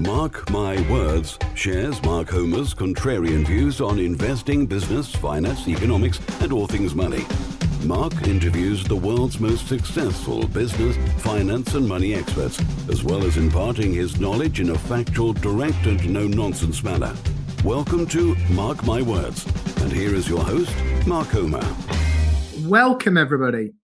Mark 0.00 0.48
My 0.48 0.80
Words 0.90 1.38
shares 1.54 2.02
Mark 2.04 2.30
Homer's 2.30 2.72
contrarian 2.72 3.46
views 3.46 3.82
on 3.82 3.98
investing, 3.98 4.64
business, 4.64 5.14
finance, 5.14 5.68
economics, 5.68 6.18
and 6.40 6.54
all 6.54 6.66
things 6.66 6.94
money. 6.94 7.26
Mark 7.84 8.14
interviews 8.26 8.82
the 8.82 8.96
world's 8.96 9.38
most 9.40 9.68
successful 9.68 10.46
business, 10.46 10.96
finance, 11.22 11.74
and 11.74 11.86
money 11.86 12.14
experts, 12.14 12.58
as 12.88 13.04
well 13.04 13.22
as 13.24 13.36
imparting 13.36 13.92
his 13.92 14.18
knowledge 14.18 14.58
in 14.58 14.70
a 14.70 14.78
factual, 14.78 15.34
direct, 15.34 15.84
and 15.84 16.10
no 16.10 16.26
nonsense 16.26 16.82
manner. 16.82 17.14
Welcome 17.62 18.06
to 18.06 18.34
Mark 18.52 18.82
My 18.86 19.02
Words. 19.02 19.44
And 19.82 19.92
here 19.92 20.14
is 20.14 20.26
your 20.30 20.42
host, 20.42 20.74
Mark 21.06 21.28
Homer. 21.28 21.76
Welcome, 22.60 23.18
everybody. 23.18 23.74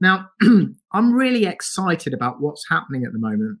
Now, 0.00 0.28
I'm 0.92 1.12
really 1.12 1.46
excited 1.46 2.14
about 2.14 2.40
what's 2.40 2.64
happening 2.70 3.02
at 3.04 3.12
the 3.12 3.18
moment 3.18 3.58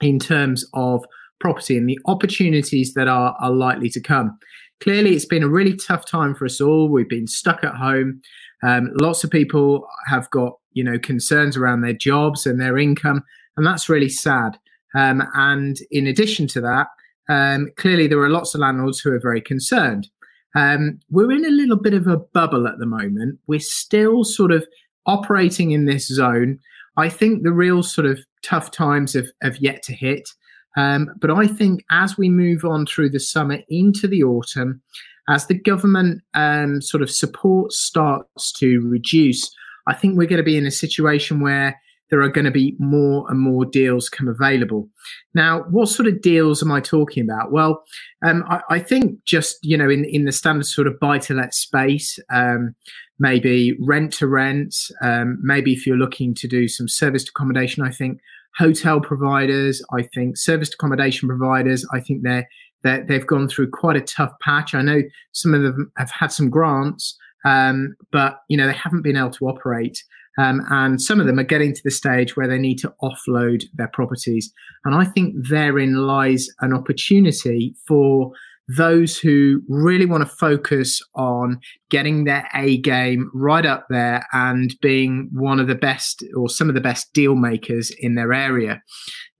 in 0.00 0.18
terms 0.18 0.64
of 0.74 1.04
property 1.40 1.76
and 1.76 1.88
the 1.88 1.98
opportunities 2.06 2.94
that 2.94 3.08
are, 3.08 3.36
are 3.40 3.50
likely 3.50 3.88
to 3.90 4.00
come. 4.00 4.38
Clearly, 4.80 5.14
it's 5.14 5.24
been 5.24 5.42
a 5.42 5.48
really 5.48 5.76
tough 5.76 6.06
time 6.06 6.34
for 6.34 6.44
us 6.44 6.60
all. 6.60 6.88
We've 6.88 7.08
been 7.08 7.26
stuck 7.26 7.64
at 7.64 7.74
home. 7.74 8.20
Um, 8.62 8.90
lots 9.00 9.24
of 9.24 9.30
people 9.30 9.86
have 10.06 10.30
got 10.30 10.54
you 10.72 10.84
know 10.84 10.98
concerns 10.98 11.56
around 11.56 11.80
their 11.80 11.92
jobs 11.92 12.46
and 12.46 12.60
their 12.60 12.78
income, 12.78 13.22
and 13.56 13.66
that's 13.66 13.88
really 13.88 14.08
sad. 14.08 14.58
Um, 14.94 15.22
and 15.34 15.76
in 15.90 16.06
addition 16.06 16.46
to 16.48 16.60
that, 16.62 16.86
um, 17.28 17.68
clearly 17.76 18.06
there 18.06 18.20
are 18.20 18.30
lots 18.30 18.54
of 18.54 18.60
landlords 18.60 19.00
who 19.00 19.12
are 19.12 19.20
very 19.20 19.40
concerned. 19.40 20.08
Um, 20.54 20.98
we're 21.10 21.32
in 21.32 21.44
a 21.44 21.50
little 21.50 21.76
bit 21.76 21.94
of 21.94 22.06
a 22.06 22.16
bubble 22.16 22.66
at 22.66 22.78
the 22.78 22.86
moment. 22.86 23.38
We're 23.46 23.60
still 23.60 24.24
sort 24.24 24.50
of 24.50 24.66
operating 25.06 25.72
in 25.72 25.84
this 25.84 26.06
zone. 26.06 26.58
I 26.96 27.08
think 27.08 27.42
the 27.42 27.52
real 27.52 27.82
sort 27.82 28.06
of 28.06 28.18
tough 28.42 28.70
times 28.70 29.12
have, 29.12 29.28
have 29.42 29.58
yet 29.58 29.82
to 29.84 29.92
hit. 29.92 30.28
Um, 30.76 31.10
but 31.20 31.30
I 31.30 31.46
think 31.46 31.84
as 31.90 32.16
we 32.16 32.28
move 32.28 32.64
on 32.64 32.86
through 32.86 33.10
the 33.10 33.20
summer 33.20 33.58
into 33.68 34.06
the 34.06 34.22
autumn, 34.22 34.80
as 35.28 35.46
the 35.46 35.58
government 35.58 36.22
um, 36.34 36.80
sort 36.80 37.02
of 37.02 37.10
support 37.10 37.72
starts 37.72 38.52
to 38.52 38.80
reduce, 38.80 39.50
I 39.86 39.94
think 39.94 40.16
we're 40.16 40.28
going 40.28 40.38
to 40.38 40.42
be 40.42 40.56
in 40.56 40.66
a 40.66 40.70
situation 40.70 41.40
where 41.40 41.78
there 42.10 42.22
are 42.22 42.28
going 42.28 42.44
to 42.44 42.50
be 42.50 42.74
more 42.78 43.26
and 43.28 43.38
more 43.38 43.64
deals 43.64 44.08
come 44.08 44.28
available. 44.28 44.88
Now, 45.34 45.64
what 45.64 45.88
sort 45.88 46.08
of 46.08 46.22
deals 46.22 46.62
am 46.62 46.72
I 46.72 46.80
talking 46.80 47.22
about? 47.22 47.52
Well, 47.52 47.84
um, 48.24 48.44
I, 48.48 48.60
I, 48.70 48.78
think 48.78 49.22
just 49.24 49.58
you 49.62 49.76
know 49.76 49.90
in 49.90 50.04
in 50.06 50.24
the 50.24 50.32
standard 50.32 50.66
sort 50.66 50.86
of 50.86 50.98
buy 50.98 51.18
to 51.18 51.34
let 51.34 51.54
space, 51.54 52.18
um, 52.30 52.74
maybe 53.18 53.76
rent 53.80 54.12
to 54.14 54.26
rent, 54.26 54.74
um, 55.02 55.38
maybe 55.42 55.72
if 55.72 55.86
you're 55.86 55.96
looking 55.96 56.34
to 56.36 56.48
do 56.48 56.68
some 56.68 56.88
serviced 56.88 57.28
accommodation, 57.28 57.84
I 57.84 57.90
think 57.90 58.20
hotel 58.58 59.00
providers, 59.00 59.82
I 59.92 60.02
think 60.02 60.36
serviced 60.36 60.74
accommodation 60.74 61.28
providers, 61.28 61.86
I 61.92 62.00
think 62.00 62.22
they're, 62.22 62.48
they're 62.82 63.04
they've 63.04 63.26
gone 63.26 63.48
through 63.48 63.70
quite 63.70 63.96
a 63.96 64.00
tough 64.00 64.32
patch. 64.40 64.74
I 64.74 64.82
know 64.82 65.02
some 65.32 65.54
of 65.54 65.62
them 65.62 65.92
have 65.96 66.10
had 66.10 66.32
some 66.32 66.50
grants, 66.50 67.16
um, 67.44 67.94
but 68.12 68.40
you 68.48 68.56
know 68.56 68.66
they 68.66 68.72
haven't 68.72 69.02
been 69.02 69.16
able 69.16 69.30
to 69.30 69.48
operate. 69.48 70.02
Um, 70.38 70.64
and 70.70 71.02
some 71.02 71.18
of 71.18 71.26
them 71.26 71.40
are 71.40 71.44
getting 71.44 71.74
to 71.74 71.80
the 71.82 71.90
stage 71.90 72.36
where 72.36 72.46
they 72.46 72.58
need 72.58 72.78
to 72.78 72.94
offload 73.02 73.64
their 73.74 73.88
properties. 73.88 74.52
And 74.84 74.94
I 74.94 75.04
think 75.04 75.34
therein 75.36 75.96
lies 76.06 76.46
an 76.60 76.72
opportunity 76.72 77.74
for 77.88 78.30
those 78.76 79.16
who 79.16 79.62
really 79.68 80.04
want 80.04 80.22
to 80.22 80.36
focus 80.36 81.00
on 81.14 81.58
getting 81.90 82.24
their 82.24 82.46
A 82.54 82.76
game 82.78 83.30
right 83.32 83.64
up 83.64 83.86
there 83.88 84.26
and 84.32 84.74
being 84.82 85.30
one 85.32 85.58
of 85.58 85.68
the 85.68 85.74
best 85.74 86.22
or 86.36 86.50
some 86.50 86.68
of 86.68 86.74
the 86.74 86.80
best 86.80 87.12
deal 87.14 87.34
makers 87.34 87.90
in 87.98 88.14
their 88.14 88.32
area. 88.32 88.82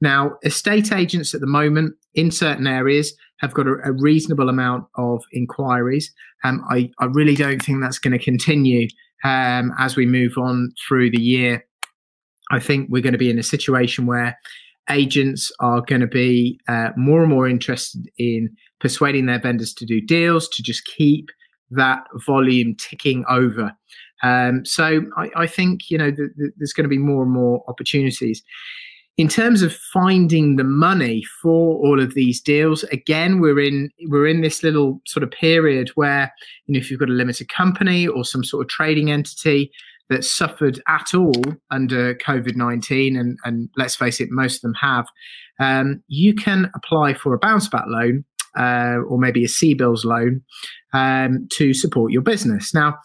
Now, 0.01 0.37
estate 0.45 0.93
agents 0.93 1.35
at 1.35 1.41
the 1.41 1.47
moment 1.47 1.95
in 2.15 2.31
certain 2.31 2.67
areas 2.67 3.15
have 3.41 3.53
got 3.53 3.67
a, 3.67 3.75
a 3.85 3.93
reasonable 3.93 4.49
amount 4.49 4.87
of 4.97 5.23
inquiries. 5.33 6.13
Um, 6.43 6.65
I, 6.71 6.91
I 6.99 7.07
really 7.07 7.35
don't 7.35 7.63
think 7.63 7.83
that's 7.83 7.99
going 7.99 8.17
to 8.19 8.25
continue 8.25 8.89
um, 9.25 9.73
as 9.79 9.95
we 9.95 10.07
move 10.07 10.39
on 10.39 10.73
through 10.87 11.11
the 11.11 11.21
year. 11.21 11.65
I 12.51 12.61
think 12.61 12.89
we're 12.89 13.03
going 13.03 13.13
to 13.13 13.19
be 13.19 13.31
in 13.31 13.39
a 13.39 13.43
situation 13.43 14.07
where 14.07 14.39
agents 14.91 15.53
are 15.61 15.83
going 15.83 16.01
to 16.01 16.07
be 16.07 16.59
uh, 16.67 16.91
more 16.97 17.21
and 17.21 17.31
more 17.31 17.47
interested 17.47 18.09
in 18.17 18.57
persuading 18.81 19.27
their 19.27 19.41
vendors 19.41 19.75
to 19.75 19.87
do 19.87 20.01
deals 20.01 20.49
to 20.49 20.63
just 20.63 20.85
keep 20.85 21.31
that 21.71 22.05
volume 22.27 22.75
ticking 22.77 23.25
over. 23.29 23.73
Um, 24.23 24.65
so 24.65 25.03
I, 25.17 25.31
I, 25.37 25.47
think 25.47 25.91
you 25.91 25.99
know 25.99 26.11
th- 26.11 26.31
th- 26.39 26.53
there's 26.57 26.73
going 26.73 26.85
to 26.85 26.89
be 26.89 26.99
more 26.99 27.23
and 27.23 27.33
more 27.33 27.63
opportunities. 27.69 28.43
In 29.17 29.29
terms 29.29 29.63
of 29.63 29.75
finding 29.75 30.57
the 30.57 30.65
money 30.65 31.25
for 31.43 31.77
all 31.79 32.01
of 32.01 32.15
these 32.15 32.41
deals, 32.41 32.83
again 32.85 33.41
we're 33.41 33.61
in 33.61 33.91
we're 34.07 34.27
in 34.27 34.41
this 34.41 34.63
little 34.63 35.01
sort 35.07 35.23
of 35.23 35.31
period 35.31 35.91
where 35.95 36.33
you 36.67 36.75
know 36.75 36.79
if 36.79 36.91
you've 36.91 37.01
got 37.01 37.09
a 37.09 37.13
limited 37.13 37.49
company 37.49 38.09
or 38.09 38.25
some 38.25 38.43
sort 38.43 38.65
of 38.65 38.69
trading 38.69 39.11
entity 39.11 39.71
that 40.09 40.25
suffered 40.25 40.81
at 40.89 41.15
all 41.15 41.43
under 41.71 42.15
COVID 42.15 42.57
19, 42.57 43.17
and, 43.17 43.39
and 43.45 43.69
let's 43.77 43.95
face 43.95 44.21
it, 44.21 44.31
most 44.31 44.57
of 44.57 44.63
them 44.63 44.75
have, 44.75 45.07
um, 45.61 46.03
you 46.09 46.35
can 46.35 46.71
apply 46.75 47.15
for 47.15 47.35
a 47.35 47.39
bounce 47.39 47.69
back 47.69 47.85
loan 47.87 48.25
uh, 48.57 48.99
or 49.09 49.19
maybe 49.19 49.45
a 49.45 49.49
CBILS 49.49 50.05
loan 50.05 50.43
um, 50.93 51.47
to 51.53 51.75
support 51.75 52.13
your 52.13 52.23
business. 52.23 52.73
Now, 52.73 52.97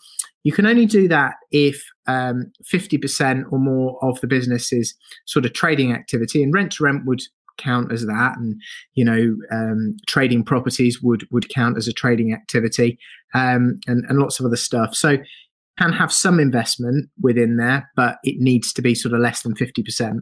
you 0.44 0.52
can 0.52 0.66
only 0.66 0.86
do 0.86 1.08
that 1.08 1.36
if 1.52 1.82
um, 2.08 2.52
50% 2.72 3.46
or 3.52 3.60
more 3.60 3.98
of 4.04 4.20
the 4.22 4.28
business 4.28 4.74
is 4.74 4.94
sort 5.26 5.46
of 5.46 5.54
trading 5.54 5.94
activity, 5.94 6.44
and 6.44 6.54
rent 6.54 6.74
to 6.74 6.84
rent 6.84 7.06
would 7.06 7.22
count 7.58 7.92
as 7.92 8.06
that 8.06 8.34
and 8.38 8.60
you 8.96 9.06
know 9.06 9.36
um, 9.52 9.96
trading 10.08 10.44
properties 10.44 11.02
would 11.02 11.28
would 11.32 11.50
count 11.50 11.78
as 11.78 11.88
a 11.88 11.94
trading 11.94 12.34
activity 12.34 12.98
um, 13.36 13.80
and, 13.88 14.04
and 14.10 14.18
lots 14.18 14.40
of 14.40 14.46
other 14.46 14.56
stuff 14.56 14.96
so 14.96 15.18
can 15.78 15.94
have 15.94 16.12
some 16.12 16.40
investment 16.40 17.10
within 17.22 17.58
there 17.58 17.90
but 17.96 18.18
it 18.24 18.38
needs 18.40 18.74
to 18.74 18.82
be 18.82 18.96
sort 18.96 19.14
of 19.14 19.20
less 19.20 19.44
than 19.44 19.54
50% 19.54 20.20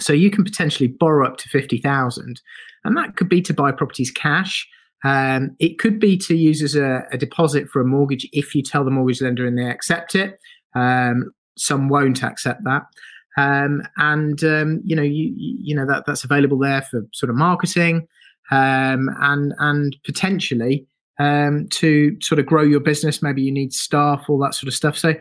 so 0.00 0.12
you 0.12 0.30
can 0.30 0.44
potentially 0.44 0.88
borrow 0.88 1.26
up 1.26 1.36
to 1.38 1.48
50,000 1.48 2.40
and 2.84 2.96
that 2.96 3.16
could 3.16 3.28
be 3.28 3.40
to 3.42 3.54
buy 3.54 3.72
properties 3.72 4.10
cash. 4.10 4.68
Um, 5.04 5.54
it 5.58 5.78
could 5.78 5.98
be 5.98 6.16
to 6.18 6.36
use 6.36 6.62
as 6.62 6.74
a, 6.74 7.02
a, 7.12 7.18
deposit 7.18 7.68
for 7.68 7.80
a 7.82 7.84
mortgage 7.84 8.26
if 8.32 8.54
you 8.54 8.62
tell 8.62 8.84
the 8.84 8.90
mortgage 8.90 9.20
lender 9.20 9.46
and 9.46 9.58
they 9.58 9.68
accept 9.68 10.14
it. 10.14 10.38
Um, 10.74 11.32
some 11.58 11.88
won't 11.88 12.22
accept 12.22 12.64
that. 12.64 12.82
Um, 13.36 13.82
and 13.96 14.42
um, 14.44 14.80
you 14.84 14.94
know, 14.94 15.02
you 15.02 15.32
you 15.36 15.74
know 15.74 15.86
that 15.86 16.04
that's 16.06 16.24
available 16.24 16.58
there 16.58 16.82
for 16.82 17.02
sort 17.12 17.30
of 17.30 17.36
marketing, 17.36 18.06
um, 18.50 19.10
and 19.20 19.52
and 19.58 19.96
potentially 20.04 20.86
um, 21.18 21.68
to 21.70 22.16
sort 22.20 22.38
of 22.38 22.46
grow 22.46 22.62
your 22.62 22.80
business. 22.80 23.22
Maybe 23.22 23.42
you 23.42 23.52
need 23.52 23.72
staff, 23.72 24.24
all 24.28 24.38
that 24.38 24.54
sort 24.54 24.68
of 24.68 24.74
stuff. 24.74 24.96
So 24.96 25.14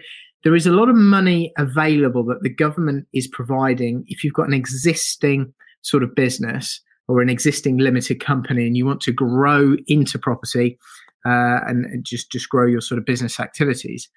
there 0.44 0.56
is 0.56 0.68
a 0.68 0.72
lot 0.72 0.90
of 0.90 0.96
money 0.96 1.54
available 1.58 2.24
that 2.26 2.44
the 2.44 2.54
government 2.54 3.08
is 3.14 3.28
providing 3.28 4.04
if 4.08 4.24
you've 4.24 4.34
got 4.34 4.48
an 4.48 4.54
existing 4.54 5.54
sort 5.82 6.04
of 6.04 6.14
business 6.16 6.82
or 7.08 7.22
an 7.22 7.30
existing 7.30 7.78
limited 7.78 8.20
company 8.20 8.66
and 8.66 8.78
you 8.78 8.86
want 8.86 9.02
to 9.02 9.12
grow 9.12 9.76
into 9.88 10.20
property 10.20 10.78
uh, 11.26 11.60
and 11.68 12.04
just 12.06 12.32
just 12.32 12.50
grow 12.50 12.66
your 12.66 12.82
sort 12.82 13.00
of 13.00 13.06
business 13.06 13.40
activities. 13.40 14.10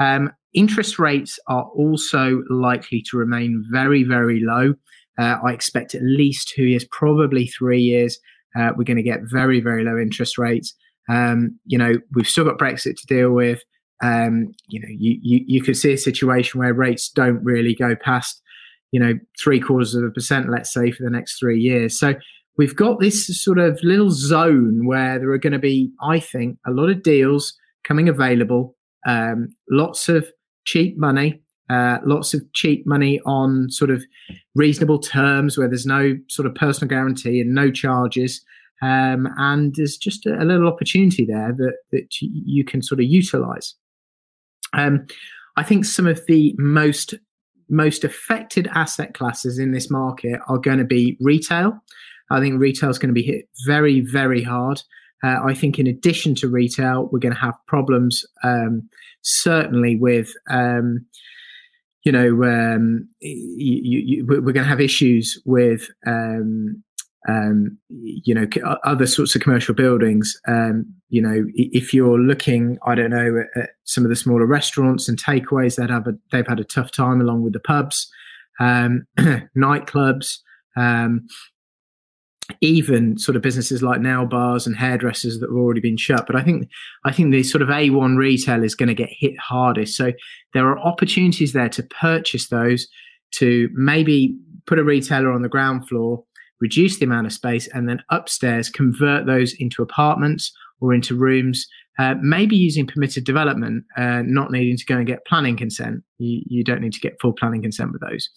Um, 0.00 0.32
interest 0.54 0.98
rates 0.98 1.38
are 1.48 1.64
also 1.76 2.42
likely 2.48 3.02
to 3.10 3.16
remain 3.16 3.64
very 3.70 4.04
very 4.04 4.40
low. 4.40 4.74
Uh, 5.18 5.38
I 5.44 5.52
expect 5.52 5.94
at 5.94 6.02
least 6.02 6.48
two 6.48 6.64
years, 6.64 6.86
probably 6.90 7.46
three 7.46 7.80
years. 7.80 8.18
Uh, 8.56 8.70
we're 8.76 8.84
going 8.84 8.96
to 8.96 9.02
get 9.02 9.20
very 9.24 9.60
very 9.60 9.84
low 9.84 9.98
interest 9.98 10.38
rates. 10.38 10.74
Um, 11.08 11.58
you 11.66 11.76
know, 11.76 11.94
we've 12.14 12.28
still 12.28 12.44
got 12.44 12.58
Brexit 12.58 12.96
to 12.96 13.06
deal 13.06 13.32
with 13.32 13.62
um, 14.02 14.52
you 14.68 14.80
know, 14.80 14.88
you, 14.90 15.18
you, 15.22 15.44
you 15.46 15.62
could 15.62 15.76
see 15.76 15.92
a 15.92 15.98
situation 15.98 16.58
where 16.58 16.74
rates 16.74 17.08
don't 17.08 17.42
really 17.44 17.74
go 17.74 17.94
past, 17.94 18.42
you 18.90 19.00
know, 19.00 19.14
three 19.40 19.60
quarters 19.60 19.94
of 19.94 20.02
a 20.04 20.10
percent, 20.10 20.50
let's 20.50 20.72
say, 20.72 20.90
for 20.90 21.04
the 21.04 21.10
next 21.10 21.38
three 21.38 21.60
years. 21.60 21.98
So 21.98 22.14
we've 22.58 22.76
got 22.76 23.00
this 23.00 23.26
sort 23.42 23.58
of 23.58 23.78
little 23.82 24.10
zone 24.10 24.86
where 24.86 25.18
there 25.18 25.30
are 25.30 25.38
going 25.38 25.52
to 25.52 25.58
be, 25.58 25.90
I 26.02 26.18
think, 26.18 26.58
a 26.66 26.72
lot 26.72 26.90
of 26.90 27.02
deals 27.02 27.54
coming 27.84 28.08
available, 28.08 28.76
um, 29.06 29.54
lots 29.70 30.08
of 30.08 30.26
cheap 30.64 30.98
money, 30.98 31.40
uh, 31.70 31.98
lots 32.04 32.34
of 32.34 32.42
cheap 32.52 32.84
money 32.86 33.20
on 33.24 33.70
sort 33.70 33.90
of 33.90 34.02
reasonable 34.54 34.98
terms 34.98 35.56
where 35.56 35.68
there's 35.68 35.86
no 35.86 36.16
sort 36.28 36.46
of 36.46 36.54
personal 36.54 36.88
guarantee 36.88 37.40
and 37.40 37.54
no 37.54 37.70
charges. 37.70 38.44
Um, 38.82 39.28
and 39.38 39.72
there's 39.76 39.96
just 39.96 40.26
a, 40.26 40.42
a, 40.42 40.44
little 40.44 40.66
opportunity 40.66 41.24
there 41.24 41.54
that, 41.56 41.74
that 41.92 42.08
you 42.20 42.64
can 42.64 42.82
sort 42.82 42.98
of 42.98 43.06
utilize. 43.06 43.76
Um, 44.72 45.06
I 45.56 45.62
think 45.62 45.84
some 45.84 46.06
of 46.06 46.20
the 46.26 46.54
most 46.58 47.14
most 47.68 48.04
affected 48.04 48.68
asset 48.74 49.14
classes 49.14 49.58
in 49.58 49.72
this 49.72 49.90
market 49.90 50.38
are 50.46 50.58
going 50.58 50.78
to 50.78 50.84
be 50.84 51.16
retail. 51.20 51.80
I 52.30 52.40
think 52.40 52.60
retail 52.60 52.90
is 52.90 52.98
going 52.98 53.08
to 53.08 53.14
be 53.14 53.22
hit 53.22 53.48
very, 53.66 54.00
very 54.00 54.42
hard. 54.42 54.82
Uh, 55.24 55.38
I 55.44 55.54
think, 55.54 55.78
in 55.78 55.86
addition 55.86 56.34
to 56.36 56.48
retail, 56.48 57.08
we're 57.10 57.20
going 57.20 57.34
to 57.34 57.40
have 57.40 57.54
problems 57.66 58.24
um, 58.42 58.88
certainly 59.22 59.96
with, 59.96 60.32
um, 60.50 61.06
you 62.04 62.10
know, 62.10 62.42
um, 62.42 63.08
you, 63.20 64.02
you, 64.04 64.26
we're 64.26 64.40
going 64.40 64.64
to 64.64 64.64
have 64.64 64.80
issues 64.80 65.40
with 65.44 65.88
um, 67.28 67.78
you 67.88 68.34
know, 68.34 68.46
other 68.84 69.06
sorts 69.06 69.34
of 69.34 69.42
commercial 69.42 69.74
buildings. 69.74 70.36
Um, 70.48 70.86
you 71.08 71.22
know, 71.22 71.44
if 71.54 71.94
you're 71.94 72.18
looking, 72.18 72.78
I 72.86 72.94
don't 72.94 73.10
know, 73.10 73.44
at, 73.56 73.70
some 73.84 74.04
of 74.04 74.10
the 74.10 74.16
smaller 74.16 74.46
restaurants 74.46 75.08
and 75.08 75.22
takeaways 75.22 75.76
that 75.76 75.90
have 75.90 76.06
a, 76.06 76.14
they've 76.32 76.46
had 76.46 76.60
a 76.60 76.64
tough 76.64 76.90
time 76.90 77.20
along 77.20 77.42
with 77.42 77.52
the 77.52 77.60
pubs, 77.60 78.10
um, 78.58 79.06
nightclubs, 79.56 80.38
um, 80.76 81.26
even 82.60 83.16
sort 83.18 83.36
of 83.36 83.42
businesses 83.42 83.82
like 83.82 84.00
nail 84.00 84.26
bars 84.26 84.66
and 84.66 84.76
hairdressers 84.76 85.38
that 85.38 85.48
have 85.48 85.56
already 85.56 85.80
been 85.80 85.96
shut. 85.96 86.26
But 86.26 86.36
I 86.36 86.42
think 86.42 86.68
I 87.04 87.12
think 87.12 87.30
the 87.30 87.44
sort 87.44 87.62
of 87.62 87.68
A1 87.68 88.16
retail 88.16 88.64
is 88.64 88.74
going 88.74 88.88
to 88.88 88.94
get 88.94 89.10
hit 89.10 89.38
hardest. 89.38 89.96
So 89.96 90.12
there 90.54 90.66
are 90.66 90.78
opportunities 90.80 91.52
there 91.52 91.68
to 91.70 91.82
purchase 91.84 92.48
those, 92.48 92.88
to 93.34 93.70
maybe 93.74 94.36
put 94.66 94.78
a 94.78 94.84
retailer 94.84 95.32
on 95.32 95.42
the 95.42 95.48
ground 95.48 95.88
floor, 95.88 96.24
reduce 96.62 96.98
the 96.98 97.04
amount 97.04 97.26
of 97.26 97.32
space, 97.32 97.66
and 97.68 97.88
then 97.88 98.02
upstairs 98.08 98.70
convert 98.70 99.26
those 99.26 99.52
into 99.54 99.82
apartments 99.82 100.52
or 100.80 100.94
into 100.94 101.14
rooms. 101.14 101.66
Uh, 101.98 102.14
maybe 102.22 102.56
using 102.56 102.86
permitted 102.86 103.24
development, 103.24 103.84
uh, 103.98 104.22
not 104.24 104.50
needing 104.50 104.78
to 104.78 104.86
go 104.86 104.96
and 104.96 105.06
get 105.06 105.26
planning 105.26 105.58
consent. 105.58 106.02
You, 106.18 106.42
you 106.46 106.64
don't 106.64 106.80
need 106.80 106.94
to 106.94 107.00
get 107.00 107.20
full 107.20 107.34
planning 107.34 107.60
consent 107.60 107.92
with 107.92 108.00
those. 108.00 108.30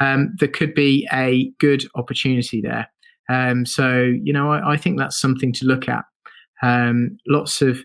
Um, 0.00 0.34
there 0.38 0.48
could 0.48 0.74
be 0.74 1.08
a 1.12 1.50
good 1.58 1.84
opportunity 1.94 2.60
there. 2.60 2.90
Um, 3.30 3.64
so, 3.64 4.02
you 4.02 4.32
know, 4.32 4.52
I, 4.52 4.72
I, 4.72 4.76
think 4.76 4.98
that's 4.98 5.18
something 5.18 5.52
to 5.54 5.66
look 5.66 5.88
at. 5.88 6.04
Um, 6.62 7.18
lots 7.26 7.62
of 7.62 7.78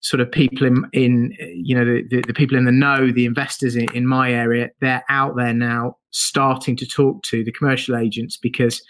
sort 0.00 0.20
of 0.20 0.30
people 0.30 0.66
in, 0.66 0.84
in 0.92 1.34
you 1.54 1.74
know, 1.74 1.84
the, 1.84 2.02
the, 2.10 2.22
the 2.26 2.34
people 2.34 2.58
in 2.58 2.64
the 2.64 2.72
know, 2.72 3.10
the 3.10 3.24
investors 3.24 3.76
in, 3.76 3.90
in, 3.94 4.06
my 4.06 4.32
area, 4.32 4.70
they're 4.80 5.04
out 5.08 5.36
there 5.36 5.54
now 5.54 5.96
starting 6.10 6.76
to 6.76 6.86
talk 6.86 7.22
to 7.22 7.42
the 7.44 7.52
commercial 7.52 7.96
agents 7.96 8.36
because, 8.36 8.82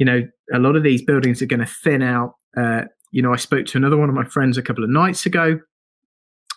you 0.00 0.06
know, 0.06 0.22
a 0.52 0.58
lot 0.58 0.76
of 0.76 0.82
these 0.82 1.02
buildings 1.02 1.42
are 1.42 1.46
going 1.46 1.60
to 1.60 1.66
thin 1.66 2.02
out. 2.02 2.34
Uh, 2.56 2.84
you 3.12 3.20
know, 3.20 3.34
I 3.34 3.36
spoke 3.36 3.66
to 3.66 3.78
another 3.78 3.98
one 3.98 4.08
of 4.08 4.14
my 4.14 4.24
friends 4.24 4.56
a 4.56 4.62
couple 4.62 4.82
of 4.82 4.88
nights 4.88 5.26
ago. 5.26 5.60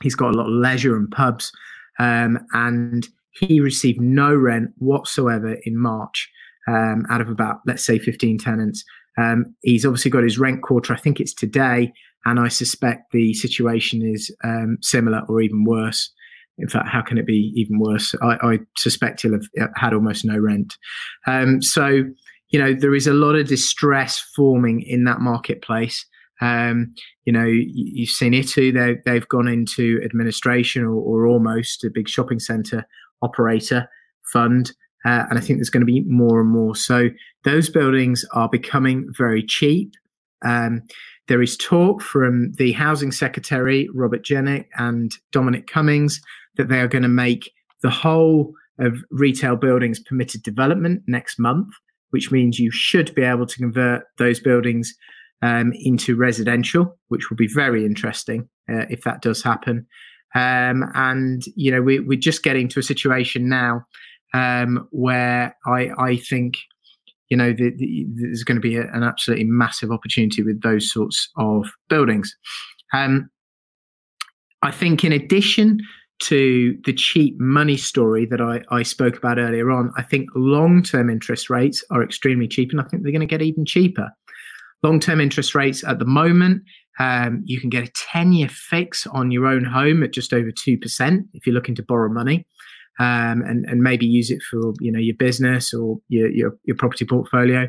He's 0.02 0.16
got 0.16 0.34
a 0.34 0.38
lot 0.38 0.48
of 0.48 0.54
leisure 0.54 0.96
and 0.96 1.12
pubs, 1.12 1.52
um, 2.00 2.40
and 2.54 3.08
he 3.32 3.60
received 3.60 4.00
no 4.00 4.34
rent 4.34 4.70
whatsoever 4.78 5.58
in 5.66 5.78
March 5.78 6.30
um, 6.70 7.06
out 7.10 7.20
of 7.20 7.30
about, 7.30 7.58
let's 7.68 7.86
say, 7.86 8.00
15 8.00 8.38
tenants. 8.38 8.86
Um, 9.18 9.54
he's 9.62 9.86
obviously 9.86 10.10
got 10.10 10.24
his 10.24 10.40
rent 10.40 10.64
quarter. 10.64 10.94
I 10.94 10.98
think 10.98 11.20
it's 11.20 11.34
today. 11.34 11.92
And 12.26 12.40
I 12.40 12.48
suspect 12.48 13.12
the 13.12 13.34
situation 13.34 14.02
is 14.02 14.34
um, 14.46 14.78
similar 14.82 15.24
or 15.28 15.42
even 15.42 15.66
worse. 15.66 16.10
In 16.58 16.70
fact, 16.70 16.88
how 16.88 17.02
can 17.02 17.18
it 17.18 17.26
be 17.26 17.52
even 17.56 17.80
worse? 17.80 18.16
I, 18.22 18.38
I 18.42 18.60
suspect 18.78 19.22
he'll 19.22 19.34
have 19.34 19.48
uh, 19.60 19.68
had 19.76 19.94
almost 19.94 20.24
no 20.24 20.38
rent. 20.38 20.78
Um, 21.28 21.62
so, 21.62 22.04
you 22.54 22.60
know, 22.60 22.74
there 22.74 22.94
is 22.94 23.08
a 23.08 23.14
lot 23.14 23.36
of 23.36 23.48
distress 23.48 24.20
forming 24.20 24.82
in 24.84 25.04
that 25.06 25.20
marketplace. 25.20 26.06
Um, 26.40 26.94
you 27.26 27.34
know, 27.34 27.46
you, 27.46 28.06
have 28.06 28.14
seen 28.14 28.34
Intu, 28.34 28.72
they, 28.72 28.98
they've 29.06 29.28
gone 29.28 29.48
into 29.48 30.00
administration 30.06 30.84
or, 30.84 30.94
or 30.94 31.28
almost 31.28 31.84
a 31.84 31.90
big 31.90 32.08
shopping 32.08 32.40
centre 32.40 32.86
operator 33.24 33.90
fund. 34.32 34.72
Uh, 35.04 35.26
and 35.30 35.40
I 35.40 35.42
think 35.42 35.58
there's 35.58 35.72
going 35.72 35.86
to 35.86 35.92
be 35.92 36.02
more 36.02 36.40
and 36.40 36.50
more. 36.50 36.76
So 36.76 37.10
those 37.44 37.70
buildings 37.70 38.24
are 38.34 38.48
becoming 38.48 39.08
very 39.18 39.44
cheap. 39.44 39.94
Um, 40.46 40.84
there 41.28 41.42
is 41.42 41.58
talk 41.58 42.02
from 42.02 42.52
the 42.58 42.74
housing 42.74 43.12
secretary, 43.12 43.90
Robert 43.96 44.24
Jenrick, 44.24 44.66
and 44.78 45.12
Dominic 45.32 45.68
Cummings 45.68 46.22
that 46.58 46.68
they 46.68 46.80
are 46.80 46.88
going 46.88 47.04
to 47.04 47.08
make 47.08 47.52
the 47.82 47.90
whole 47.90 48.54
of 48.80 48.98
retail 49.10 49.56
buildings 49.56 50.00
permitted 50.00 50.44
development 50.44 51.02
next 51.08 51.40
month, 51.40 51.70
which 52.14 52.32
means 52.32 52.60
you 52.60 52.72
should 52.72 53.14
be 53.16 53.24
able 53.24 53.46
to 53.46 53.58
convert 53.58 54.04
those 54.18 54.40
buildings 54.40 54.94
um, 55.42 55.74
into 55.74 56.16
residential, 56.16 56.98
which 57.10 57.30
will 57.30 57.38
be 57.38 57.48
very 57.48 57.86
interesting 57.86 58.48
uh, 58.70 58.86
if 58.90 59.02
that 59.02 59.22
does 59.22 59.44
happen. 59.44 59.86
Um, 60.36 60.86
and, 60.96 61.44
you 61.56 61.72
know, 61.72 61.82
we, 61.82 62.00
we're 62.00 62.18
just 62.20 62.44
getting 62.44 62.68
to 62.70 62.80
a 62.80 62.84
situation 62.84 63.50
now 63.50 63.84
um, 64.34 64.88
where 64.92 65.56
I, 65.68 65.90
I 65.98 66.18
think 66.18 66.56
you 67.30 67.38
know 67.38 67.52
the, 67.52 67.72
the, 67.78 68.06
there's 68.14 68.44
going 68.44 68.58
to 68.58 68.62
be 68.62 68.76
a, 68.76 68.84
an 68.92 69.04
absolutely 69.04 69.46
massive 69.46 69.92
opportunity 69.92 70.44
with 70.44 70.62
those 70.62 70.92
sorts 70.92 71.30
of 71.38 71.66
buildings. 71.90 72.36
Um, 72.94 73.30
I 74.62 74.72
think 74.72 75.04
in 75.04 75.12
addition 75.12 75.80
to 76.24 76.78
the 76.86 76.94
cheap 76.94 77.40
money 77.40 77.78
story 77.78 78.26
that 78.26 78.42
I, 78.42 78.62
I 78.70 78.84
spoke 78.84 79.18
about 79.18 79.38
earlier 79.38 79.72
on, 79.72 79.92
I 79.98 80.04
think 80.04 80.30
long-term 80.36 81.10
interest 81.10 81.50
rates 81.50 81.84
are 81.92 82.04
extremely 82.04 82.48
cheap, 82.48 82.72
and 82.72 82.80
I 82.80 82.84
think 82.84 83.04
they're 83.04 83.12
going 83.12 83.22
to 83.22 83.26
get 83.26 83.42
even 83.42 83.66
cheaper. 83.66 84.10
Long-term 84.84 85.22
interest 85.22 85.56
rates 85.56 85.84
at 85.84 86.00
the 86.00 86.06
moment, 86.06 86.64
um, 87.00 87.42
you 87.46 87.60
can 87.60 87.70
get 87.70 87.88
a 87.88 87.92
10-year 87.92 88.50
fix 88.50 89.08
on 89.08 89.32
your 89.32 89.46
own 89.46 89.64
home 89.64 90.04
at 90.04 90.14
just 90.14 90.34
over 90.34 90.52
two 90.52 90.78
percent 90.78 91.26
if 91.34 91.48
you're 91.48 91.54
looking 91.54 91.76
to 91.76 91.84
borrow 91.84 92.12
money 92.12 92.46
um, 93.00 93.42
and 93.42 93.66
and 93.66 93.82
maybe 93.82 94.06
use 94.06 94.30
it 94.30 94.42
for 94.50 94.74
you 94.80 94.92
know 94.92 95.00
your 95.00 95.16
business 95.16 95.74
or 95.74 95.98
your 96.10 96.30
your, 96.30 96.58
your 96.66 96.76
property 96.76 97.06
portfolio. 97.06 97.68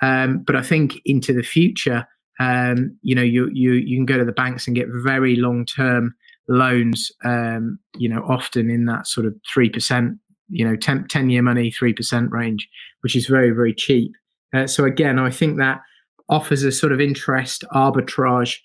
Um, 0.00 0.42
but 0.46 0.56
I 0.56 0.62
think 0.62 1.00
into 1.04 1.32
the 1.32 1.42
future, 1.42 2.06
um, 2.40 2.96
you 3.02 3.14
know, 3.14 3.22
you 3.22 3.50
you 3.52 3.72
you 3.72 3.96
can 3.96 4.06
go 4.06 4.18
to 4.18 4.24
the 4.24 4.32
banks 4.32 4.66
and 4.66 4.76
get 4.76 4.86
very 4.90 5.36
long 5.36 5.64
term 5.64 6.14
loans. 6.48 7.12
Um, 7.24 7.78
you 7.96 8.08
know, 8.08 8.24
often 8.28 8.70
in 8.70 8.86
that 8.86 9.06
sort 9.06 9.26
of 9.26 9.34
three 9.52 9.70
percent, 9.70 10.18
you 10.48 10.64
know, 10.64 10.76
10, 10.76 11.06
10 11.08 11.30
year 11.30 11.42
money, 11.42 11.70
three 11.70 11.92
percent 11.92 12.30
range, 12.30 12.68
which 13.02 13.14
is 13.14 13.26
very 13.26 13.50
very 13.50 13.74
cheap. 13.74 14.12
Uh, 14.54 14.66
so 14.66 14.84
again, 14.84 15.18
I 15.18 15.30
think 15.30 15.58
that 15.58 15.80
offers 16.28 16.62
a 16.62 16.72
sort 16.72 16.92
of 16.92 17.00
interest 17.00 17.64
arbitrage 17.72 18.58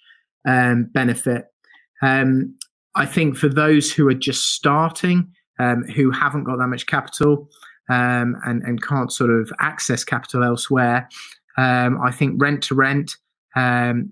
um, 0.48 0.90
benefit. 0.94 1.46
Um, 2.02 2.58
I 2.96 3.06
think 3.06 3.38
for 3.38 3.50
those 3.50 3.92
who 3.92 4.08
are 4.08 4.14
just 4.14 4.54
starting, 4.54 5.32
um, 5.60 5.84
who 5.96 6.12
haven't 6.12 6.44
got 6.44 6.58
that 6.58 6.68
much 6.68 6.86
capital 6.86 7.50
um, 7.90 8.36
and, 8.46 8.62
and 8.64 8.82
can't 8.82 9.12
sort 9.12 9.30
of 9.30 9.52
access 9.60 10.04
capital 10.04 10.44
elsewhere. 10.44 11.08
Um, 11.58 12.00
I 12.02 12.12
think 12.12 12.42
rent 12.42 12.64
to 12.64 12.76
rent 12.76 13.16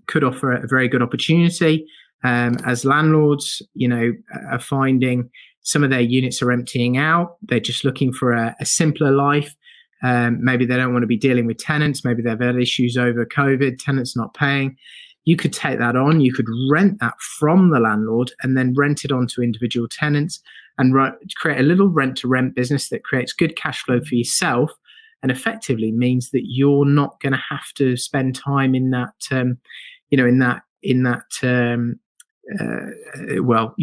could 0.07 0.23
offer 0.23 0.51
a 0.51 0.67
very 0.67 0.87
good 0.87 1.01
opportunity. 1.01 1.85
Um, 2.23 2.57
as 2.65 2.85
landlords, 2.85 3.61
you 3.73 3.87
know, 3.87 4.13
are 4.51 4.59
finding 4.59 5.29
some 5.61 5.83
of 5.83 5.89
their 5.89 6.01
units 6.01 6.41
are 6.41 6.51
emptying 6.51 6.97
out. 6.97 7.37
They're 7.41 7.59
just 7.59 7.85
looking 7.85 8.13
for 8.13 8.31
a, 8.31 8.55
a 8.59 8.65
simpler 8.65 9.11
life. 9.11 9.55
Um, 10.03 10.43
maybe 10.43 10.65
they 10.65 10.77
don't 10.77 10.93
want 10.93 11.03
to 11.03 11.07
be 11.07 11.17
dealing 11.17 11.45
with 11.45 11.57
tenants. 11.57 12.03
Maybe 12.03 12.21
they've 12.21 12.39
had 12.39 12.55
issues 12.55 12.97
over 12.97 13.25
COVID, 13.25 13.77
tenants 13.77 14.15
not 14.15 14.33
paying 14.33 14.77
you 15.25 15.35
could 15.35 15.53
take 15.53 15.79
that 15.79 15.95
on 15.95 16.21
you 16.21 16.33
could 16.33 16.47
rent 16.69 16.99
that 16.99 17.19
from 17.19 17.69
the 17.69 17.79
landlord 17.79 18.31
and 18.41 18.57
then 18.57 18.73
rent 18.75 19.05
it 19.05 19.11
on 19.11 19.27
to 19.27 19.43
individual 19.43 19.87
tenants 19.87 20.41
and 20.77 20.95
create 21.35 21.59
a 21.59 21.63
little 21.63 21.89
rent 21.89 22.17
to 22.17 22.27
rent 22.27 22.55
business 22.55 22.89
that 22.89 23.03
creates 23.03 23.33
good 23.33 23.55
cash 23.55 23.83
flow 23.83 23.99
for 24.01 24.15
yourself 24.15 24.71
and 25.21 25.31
effectively 25.31 25.91
means 25.91 26.31
that 26.31 26.43
you're 26.45 26.85
not 26.85 27.19
going 27.19 27.33
to 27.33 27.43
have 27.49 27.71
to 27.75 27.95
spend 27.95 28.35
time 28.35 28.73
in 28.73 28.89
that 28.91 29.13
um, 29.31 29.57
you 30.09 30.17
know 30.17 30.25
in 30.25 30.39
that 30.39 30.63
in 30.81 31.03
that 31.03 31.25
um, 31.43 31.99
uh, 32.59 33.43
well 33.43 33.73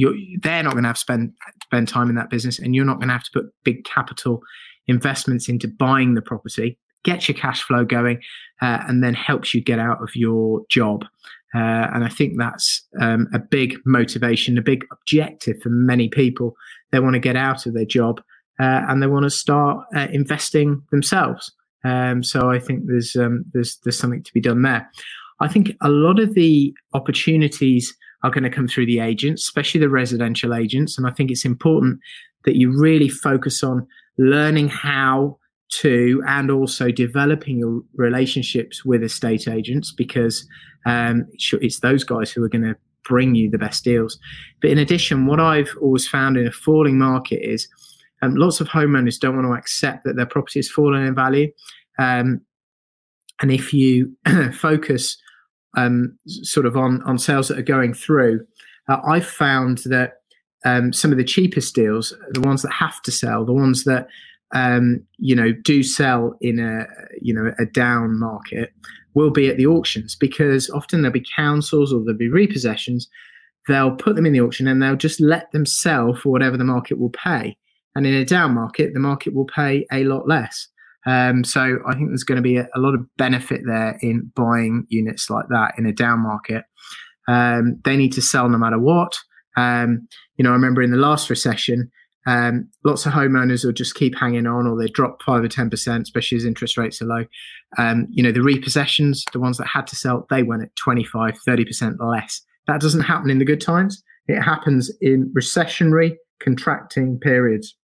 they're 0.40 0.62
not 0.62 0.72
going 0.72 0.84
to 0.84 0.88
have 0.88 0.98
spend 0.98 1.32
spend 1.64 1.88
time 1.88 2.08
in 2.08 2.14
that 2.14 2.30
business 2.30 2.58
and 2.58 2.74
you're 2.74 2.84
not 2.84 2.98
going 2.98 3.08
to 3.08 3.14
have 3.14 3.24
to 3.24 3.30
put 3.32 3.46
big 3.64 3.84
capital 3.84 4.40
investments 4.86 5.48
into 5.48 5.68
buying 5.68 6.14
the 6.14 6.22
property 6.22 6.78
gets 7.04 7.28
your 7.28 7.36
cash 7.36 7.62
flow 7.62 7.84
going, 7.84 8.20
uh, 8.60 8.84
and 8.88 9.02
then 9.02 9.14
helps 9.14 9.54
you 9.54 9.60
get 9.60 9.78
out 9.78 10.02
of 10.02 10.14
your 10.14 10.62
job. 10.68 11.04
Uh, 11.54 11.88
and 11.94 12.04
I 12.04 12.08
think 12.08 12.34
that's 12.36 12.86
um, 13.00 13.26
a 13.32 13.38
big 13.38 13.78
motivation, 13.86 14.58
a 14.58 14.62
big 14.62 14.84
objective 14.92 15.56
for 15.62 15.70
many 15.70 16.08
people. 16.08 16.54
They 16.92 17.00
want 17.00 17.14
to 17.14 17.20
get 17.20 17.36
out 17.36 17.64
of 17.64 17.72
their 17.72 17.86
job 17.86 18.20
uh, 18.60 18.84
and 18.88 19.02
they 19.02 19.06
want 19.06 19.24
to 19.24 19.30
start 19.30 19.86
uh, 19.96 20.08
investing 20.12 20.82
themselves. 20.90 21.50
Um, 21.84 22.22
so 22.22 22.50
I 22.50 22.58
think 22.58 22.82
there's 22.86 23.16
um, 23.16 23.44
there's 23.54 23.78
there's 23.84 23.98
something 23.98 24.22
to 24.22 24.32
be 24.34 24.40
done 24.40 24.62
there. 24.62 24.90
I 25.40 25.48
think 25.48 25.72
a 25.80 25.88
lot 25.88 26.18
of 26.18 26.34
the 26.34 26.74
opportunities 26.92 27.96
are 28.22 28.30
going 28.30 28.44
to 28.44 28.50
come 28.50 28.68
through 28.68 28.86
the 28.86 29.00
agents, 29.00 29.42
especially 29.42 29.80
the 29.80 29.88
residential 29.88 30.54
agents. 30.54 30.98
And 30.98 31.06
I 31.06 31.10
think 31.10 31.30
it's 31.30 31.44
important 31.44 32.00
that 32.44 32.56
you 32.56 32.76
really 32.76 33.08
focus 33.08 33.62
on 33.62 33.86
learning 34.18 34.68
how 34.68 35.38
to 35.70 36.22
and 36.26 36.50
also 36.50 36.90
developing 36.90 37.58
your 37.58 37.82
relationships 37.94 38.84
with 38.84 39.02
estate 39.02 39.46
agents 39.46 39.92
because 39.92 40.46
um, 40.86 41.26
it's 41.60 41.80
those 41.80 42.04
guys 42.04 42.30
who 42.30 42.42
are 42.42 42.48
going 42.48 42.62
to 42.62 42.76
bring 43.04 43.34
you 43.34 43.50
the 43.50 43.58
best 43.58 43.84
deals. 43.84 44.18
But 44.60 44.70
in 44.70 44.78
addition, 44.78 45.26
what 45.26 45.40
I've 45.40 45.74
always 45.80 46.08
found 46.08 46.36
in 46.36 46.46
a 46.46 46.52
falling 46.52 46.98
market 46.98 47.40
is 47.42 47.68
um, 48.22 48.34
lots 48.34 48.60
of 48.60 48.68
homeowners 48.68 49.18
don't 49.18 49.36
want 49.36 49.46
to 49.46 49.58
accept 49.58 50.04
that 50.04 50.16
their 50.16 50.26
property 50.26 50.58
has 50.58 50.70
fallen 50.70 51.04
in 51.04 51.14
value. 51.14 51.50
Um, 51.98 52.40
and 53.40 53.52
if 53.52 53.72
you 53.72 54.16
focus 54.52 55.16
um, 55.76 56.16
sort 56.26 56.66
of 56.66 56.76
on, 56.76 57.02
on 57.02 57.18
sales 57.18 57.48
that 57.48 57.58
are 57.58 57.62
going 57.62 57.94
through, 57.94 58.46
uh, 58.88 58.98
I've 59.06 59.26
found 59.26 59.78
that 59.86 60.14
um, 60.64 60.92
some 60.92 61.12
of 61.12 61.18
the 61.18 61.24
cheapest 61.24 61.74
deals, 61.74 62.14
the 62.30 62.40
ones 62.40 62.62
that 62.62 62.72
have 62.72 63.00
to 63.02 63.12
sell, 63.12 63.44
the 63.44 63.52
ones 63.52 63.84
that 63.84 64.08
um, 64.54 65.04
you 65.18 65.34
know, 65.34 65.52
do 65.52 65.82
sell 65.82 66.36
in 66.40 66.58
a 66.58 66.86
you 67.20 67.34
know 67.34 67.52
a 67.58 67.66
down 67.66 68.18
market 68.18 68.72
will 69.14 69.30
be 69.30 69.48
at 69.48 69.56
the 69.56 69.66
auctions 69.66 70.14
because 70.14 70.70
often 70.70 71.02
there'll 71.02 71.12
be 71.12 71.24
councils 71.36 71.92
or 71.92 72.00
there'll 72.00 72.18
be 72.18 72.28
repossessions. 72.28 73.04
They'll 73.66 73.96
put 73.96 74.16
them 74.16 74.24
in 74.24 74.32
the 74.32 74.40
auction 74.40 74.66
and 74.66 74.82
they'll 74.82 74.96
just 74.96 75.20
let 75.20 75.50
them 75.52 75.66
sell 75.66 76.14
for 76.14 76.30
whatever 76.30 76.56
the 76.56 76.64
market 76.64 76.98
will 76.98 77.10
pay. 77.10 77.56
And 77.94 78.06
in 78.06 78.14
a 78.14 78.24
down 78.24 78.54
market, 78.54 78.94
the 78.94 79.00
market 79.00 79.34
will 79.34 79.44
pay 79.44 79.86
a 79.92 80.04
lot 80.04 80.28
less. 80.28 80.68
Um, 81.08 81.42
so 81.42 81.78
I 81.88 81.94
think 81.94 82.08
there's 82.08 82.22
going 82.22 82.36
to 82.36 82.42
be 82.42 82.58
a, 82.58 82.68
a, 82.74 82.78
lot 82.78 82.94
of 82.94 83.00
benefit 83.16 83.62
there 83.64 83.98
in 84.02 84.30
buying 84.36 84.84
units 84.90 85.30
like 85.30 85.46
that 85.48 85.72
in 85.78 85.86
a 85.86 85.92
down 85.92 86.20
market. 86.20 86.64
Um, 87.26 87.80
they 87.84 87.96
need 87.96 88.12
to 88.12 88.20
sell 88.20 88.46
no 88.50 88.58
matter 88.58 88.78
what. 88.78 89.16
Um, 89.56 90.06
you 90.36 90.44
know, 90.44 90.50
I 90.50 90.52
remember 90.52 90.82
in 90.82 90.90
the 90.90 90.98
last 90.98 91.30
recession, 91.30 91.90
um, 92.26 92.68
lots 92.84 93.06
of 93.06 93.14
homeowners 93.14 93.64
will 93.64 93.72
just 93.72 93.94
keep 93.94 94.18
hanging 94.18 94.46
on, 94.46 94.66
or 94.66 94.78
they 94.78 94.88
drop 94.88 95.22
five 95.22 95.42
or 95.42 95.48
ten 95.48 95.70
percent, 95.70 96.02
especially 96.02 96.36
as 96.36 96.44
interest 96.44 96.76
rates 96.76 97.00
are 97.00 97.06
low. 97.06 97.24
Um, 97.78 98.06
you 98.10 98.22
know, 98.22 98.32
the 98.32 98.40
repossessions, 98.40 99.24
the 99.32 99.40
ones 99.40 99.56
that 99.56 99.66
had 99.66 99.86
to 99.86 99.96
sell, 99.96 100.26
they 100.28 100.42
went 100.42 100.62
at 100.62 100.76
25, 100.76 101.38
30 101.38 101.64
percent 101.64 101.96
less. 102.04 102.42
That 102.66 102.82
doesn't 102.82 103.00
happen 103.00 103.30
in 103.30 103.38
the 103.38 103.46
good 103.46 103.62
times. 103.62 104.02
It 104.26 104.42
happens 104.42 104.92
in 105.00 105.32
recessionary, 105.34 106.16
contracting 106.38 107.18
periods. 107.18 107.74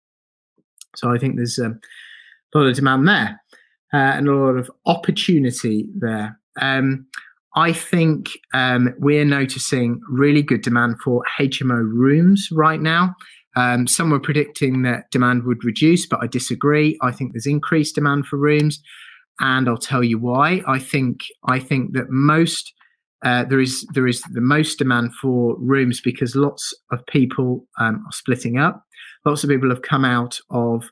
So 0.95 1.11
I 1.11 1.17
think 1.17 1.37
there's 1.37 1.59
um, 1.59 1.81
a 2.55 2.59
lot 2.59 2.69
of 2.69 2.77
demand 2.77 3.09
there 3.09 3.41
uh, 3.93 3.97
and 3.97 4.29
a 4.29 4.35
lot 4.35 4.57
of 4.57 4.71
opportunity 4.87 5.87
there. 5.97 6.39
Um, 6.61 7.07
I 7.57 7.73
think 7.73 8.31
um, 8.53 8.95
we're 8.99 9.25
noticing 9.25 10.01
really 10.09 10.43
good 10.43 10.63
demand 10.63 10.97
for 11.03 11.23
HMO 11.39 11.79
rooms 11.79 12.49
right 12.51 12.81
now. 12.81 13.15
Um, 13.57 13.87
some 13.87 14.11
were 14.11 14.21
predicting 14.21 14.83
that 14.83 15.11
demand 15.13 15.45
would 15.45 15.65
reduce, 15.65 16.07
but 16.07 16.21
I 16.21 16.27
disagree. 16.27 16.99
I 17.03 17.13
think 17.13 17.33
there's 17.33 17.47
increased 17.47 17.95
demand 17.95 18.27
for 18.27 18.37
rooms, 18.37 18.83
and 19.39 19.69
I'll 19.69 19.77
tell 19.77 20.03
you 20.03 20.19
why. 20.19 20.63
I 20.67 20.81
think 20.81 21.21
I 21.47 21.61
think 21.61 21.93
that 21.93 22.11
most 22.11 22.73
uh, 23.25 23.45
there 23.45 23.61
is 23.61 23.87
there 23.95 24.09
is 24.09 24.23
the 24.33 24.41
most 24.41 24.79
demand 24.79 25.15
for 25.15 25.57
rooms 25.59 26.01
because 26.01 26.35
lots 26.35 26.75
of 26.91 27.07
people 27.07 27.65
um, 27.79 28.03
are 28.05 28.13
splitting 28.13 28.59
up. 28.59 28.85
Lots 29.25 29.45
of 29.45 29.51
people 29.51 29.71
have 29.71 29.83
come 29.83 30.05
out 30.05 30.41
of 30.51 30.91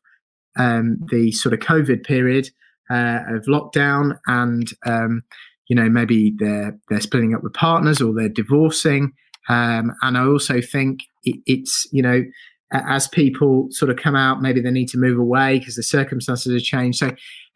um, 0.59 0.99
the 1.11 1.33
sort 1.33 1.55
of 1.55 1.61
COVID 1.61 2.05
period 2.05 2.49
uh, 2.91 3.21
of 3.29 3.47
lockdown, 3.47 4.19
and 4.27 4.69
um, 4.87 5.23
you 5.69 5.77
know 5.77 5.89
maybe 5.89 6.35
they're 6.39 6.79
they're 6.89 7.01
splitting 7.01 7.35
up 7.35 7.43
with 7.43 7.55
partners 7.55 8.01
or 8.01 8.13
they're 8.15 8.29
divorcing. 8.29 9.13
Um, 9.49 9.93
and 10.03 10.17
I 10.17 10.25
also 10.25 10.61
think 10.61 11.01
it, 11.25 11.41
it's 11.47 11.87
you 11.93 12.03
know 12.03 12.23
as 12.73 13.07
people 13.09 13.69
sort 13.71 13.91
of 13.91 13.97
come 13.97 14.17
out, 14.17 14.41
maybe 14.41 14.61
they 14.61 14.71
need 14.71 14.89
to 14.89 14.99
move 14.99 15.19
away 15.19 15.59
because 15.59 15.77
the 15.77 15.83
circumstances 15.83 16.53
have 16.53 16.63
changed. 16.63 16.99
So 16.99 17.11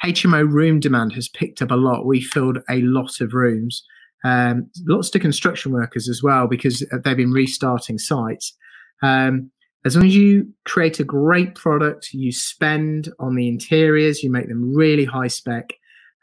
HMO 0.05 0.51
room 0.51 0.79
demand 0.79 1.15
has 1.15 1.29
picked 1.29 1.63
up 1.63 1.71
a 1.71 1.77
lot. 1.77 2.05
We 2.05 2.21
filled 2.21 2.59
a 2.69 2.83
lot 2.83 3.21
of 3.21 3.33
rooms, 3.33 3.83
um, 4.25 4.71
lots 4.87 5.09
to 5.11 5.19
construction 5.19 5.73
workers 5.73 6.09
as 6.09 6.23
well 6.23 6.47
because 6.47 6.85
they've 7.05 7.17
been 7.17 7.33
restarting 7.33 7.99
sites. 7.99 8.57
Um, 9.03 9.51
as 9.87 9.95
long 9.95 10.07
as 10.07 10.17
you 10.17 10.53
create 10.65 10.99
a 10.99 11.05
great 11.05 11.55
product, 11.55 12.13
you 12.13 12.33
spend 12.33 13.09
on 13.21 13.37
the 13.37 13.47
interiors, 13.47 14.21
you 14.21 14.31
make 14.31 14.49
them 14.49 14.75
really 14.75 15.05
high 15.05 15.29
spec, 15.29 15.75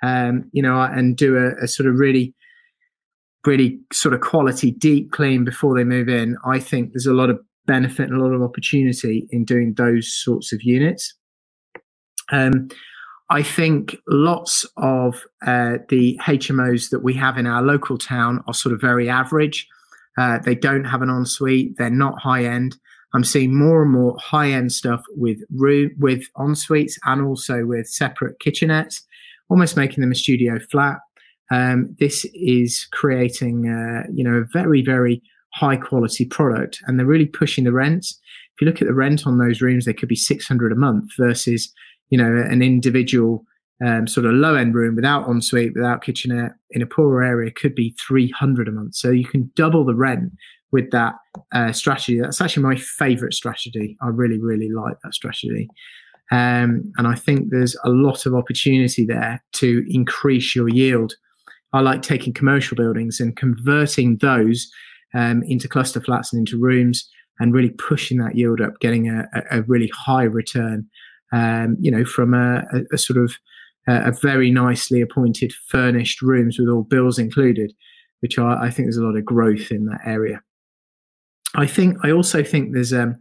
um, 0.03 0.49
you 0.51 0.61
know, 0.61 0.81
and 0.81 1.15
do 1.15 1.37
a, 1.37 1.63
a 1.63 1.67
sort 1.67 1.87
of 1.87 1.95
really, 1.95 2.33
really 3.45 3.79
sort 3.93 4.13
of 4.13 4.19
quality 4.19 4.71
deep 4.71 5.13
clean 5.13 5.45
before 5.45 5.77
they 5.77 5.85
move 5.85 6.09
in. 6.09 6.35
I 6.45 6.59
think 6.59 6.91
there's 6.91 7.05
a 7.05 7.13
lot 7.13 7.29
of 7.29 7.39
benefit 7.65 8.09
and 8.09 8.19
a 8.19 8.21
lot 8.21 8.33
of 8.33 8.41
opportunity 8.41 9.27
in 9.31 9.45
doing 9.45 9.75
those 9.75 10.13
sorts 10.13 10.51
of 10.51 10.61
units. 10.61 11.15
Um, 12.33 12.67
I 13.29 13.43
think 13.43 13.95
lots 14.09 14.65
of 14.75 15.23
uh, 15.47 15.77
the 15.87 16.19
HMOs 16.21 16.89
that 16.89 17.01
we 17.01 17.13
have 17.13 17.37
in 17.37 17.47
our 17.47 17.61
local 17.61 17.97
town 17.97 18.43
are 18.45 18.53
sort 18.53 18.73
of 18.73 18.81
very 18.81 19.09
average. 19.09 19.65
Uh, 20.17 20.39
they 20.39 20.53
don't 20.53 20.83
have 20.83 21.01
an 21.01 21.09
ensuite. 21.09 21.77
They're 21.77 21.89
not 21.89 22.21
high 22.21 22.43
end. 22.43 22.75
I'm 23.13 23.23
seeing 23.23 23.55
more 23.55 23.83
and 23.83 23.91
more 23.91 24.17
high 24.19 24.51
end 24.51 24.71
stuff 24.71 25.03
with 25.09 25.37
room 25.55 25.91
with 25.99 26.23
en 26.39 26.55
suites 26.55 26.97
and 27.05 27.21
also 27.21 27.65
with 27.65 27.87
separate 27.87 28.39
kitchenettes, 28.39 29.01
almost 29.49 29.77
making 29.77 30.01
them 30.01 30.11
a 30.11 30.15
studio 30.15 30.59
flat. 30.71 30.97
Um, 31.51 31.95
this 31.99 32.25
is 32.33 32.87
creating, 32.91 33.69
uh, 33.69 34.07
you 34.11 34.23
know, 34.23 34.37
a 34.37 34.45
very 34.51 34.81
very 34.81 35.21
high 35.53 35.77
quality 35.77 36.25
product, 36.25 36.79
and 36.87 36.97
they're 36.97 37.05
really 37.05 37.27
pushing 37.27 37.63
the 37.63 37.73
rents. 37.73 38.19
If 38.55 38.61
you 38.61 38.67
look 38.67 38.81
at 38.81 38.87
the 38.87 38.93
rent 38.93 39.25
on 39.27 39.37
those 39.37 39.61
rooms, 39.61 39.85
they 39.85 39.93
could 39.93 40.09
be 40.09 40.15
600 40.15 40.71
a 40.71 40.75
month 40.75 41.11
versus, 41.17 41.71
you 42.09 42.17
know, 42.17 42.43
an 42.49 42.61
individual 42.61 43.45
um, 43.83 44.07
sort 44.07 44.25
of 44.25 44.33
low 44.33 44.55
end 44.55 44.75
room 44.75 44.95
without 44.95 45.27
ensuite, 45.27 45.73
without 45.75 46.03
kitchenette 46.03 46.53
in 46.71 46.81
a 46.81 46.85
poorer 46.85 47.23
area 47.23 47.51
could 47.51 47.75
be 47.75 47.95
300 48.05 48.67
a 48.67 48.71
month. 48.71 48.95
So 48.95 49.09
you 49.09 49.25
can 49.25 49.51
double 49.55 49.85
the 49.85 49.95
rent 49.95 50.31
with 50.73 50.91
that 50.91 51.13
uh, 51.53 51.71
strategy. 51.71 52.19
That's 52.19 52.41
actually 52.41 52.63
my 52.63 52.75
favorite 52.75 53.33
strategy. 53.33 53.95
I 54.01 54.07
really, 54.07 54.39
really 54.39 54.69
like 54.69 54.95
that 55.03 55.13
strategy. 55.13 55.69
Um, 56.31 56.91
and 56.97 57.07
I 57.07 57.15
think 57.15 57.51
there's 57.51 57.77
a 57.85 57.89
lot 57.89 58.25
of 58.25 58.33
opportunity 58.33 59.05
there 59.05 59.41
to 59.53 59.85
increase 59.87 60.55
your 60.55 60.67
yield. 60.67 61.13
I 61.73 61.81
like 61.81 62.01
taking 62.01 62.33
commercial 62.33 62.75
buildings 62.75 63.19
and 63.19 63.37
converting 63.37 64.17
those 64.17 64.67
um, 65.13 65.43
into 65.43 65.67
cluster 65.67 66.01
flats 66.01 66.33
and 66.33 66.39
into 66.39 66.59
rooms 66.59 67.07
and 67.39 67.53
really 67.53 67.69
pushing 67.69 68.17
that 68.17 68.35
yield 68.35 68.59
up, 68.59 68.79
getting 68.79 69.09
a, 69.09 69.27
a 69.51 69.61
really 69.63 69.91
high 69.93 70.23
return, 70.23 70.87
um, 71.31 71.77
you 71.79 71.91
know, 71.91 72.03
from 72.03 72.33
a, 72.33 72.63
a, 72.73 72.95
a 72.95 72.97
sort 72.97 73.23
of 73.23 73.35
a 73.87 74.11
very 74.11 74.49
nicely 74.49 75.01
appointed 75.01 75.51
furnished 75.67 76.21
rooms 76.21 76.57
with 76.57 76.69
all 76.69 76.83
bills 76.83 77.19
included, 77.19 77.73
which 78.21 78.39
I, 78.39 78.63
I 78.63 78.69
think 78.69 78.85
there's 78.85 78.97
a 78.97 79.03
lot 79.03 79.17
of 79.17 79.25
growth 79.25 79.71
in 79.71 79.85
that 79.85 80.01
area. 80.05 80.41
I 81.55 81.67
think 81.67 81.97
I 82.03 82.11
also 82.11 82.43
think 82.43 82.73
there's 82.73 82.93
um, 82.93 83.17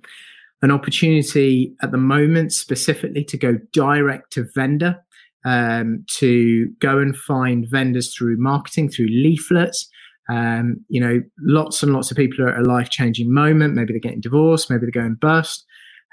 an 0.63 0.71
opportunity 0.71 1.75
at 1.83 1.91
the 1.91 1.99
moment 1.99 2.53
specifically 2.53 3.25
to 3.25 3.37
go 3.37 3.59
direct 3.73 4.33
to 4.33 4.47
vendor, 4.55 5.03
um, 5.45 6.05
to 6.19 6.69
go 6.81 6.99
and 6.99 7.17
find 7.17 7.67
vendors 7.69 8.15
through 8.15 8.37
marketing, 8.39 8.89
through 8.91 9.09
leaflets. 9.09 9.89
Um, 10.31 10.85
you 10.89 11.01
know, 11.01 11.21
lots 11.41 11.83
and 11.83 11.93
lots 11.93 12.11
of 12.11 12.17
people 12.17 12.45
are 12.45 12.51
at 12.51 12.61
a 12.61 12.69
life 12.69 12.91
changing 12.91 13.33
moment. 13.33 13.75
Maybe 13.75 13.93
they're 13.93 14.01
getting 14.01 14.21
divorced, 14.21 14.71
maybe 14.71 14.83
they're 14.83 15.03
going 15.03 15.17
bust. 15.17 15.67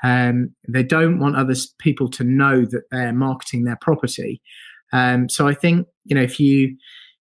Um, 0.03 0.55
they 0.67 0.83
don't 0.83 1.19
want 1.19 1.35
other 1.35 1.55
people 1.77 2.09
to 2.11 2.23
know 2.23 2.65
that 2.65 2.83
they're 2.91 3.13
marketing 3.13 3.65
their 3.65 3.77
property. 3.79 4.41
Um, 4.91 5.29
so 5.29 5.47
I 5.47 5.53
think 5.53 5.87
you 6.05 6.15
know 6.15 6.23
if 6.23 6.39
you 6.39 6.75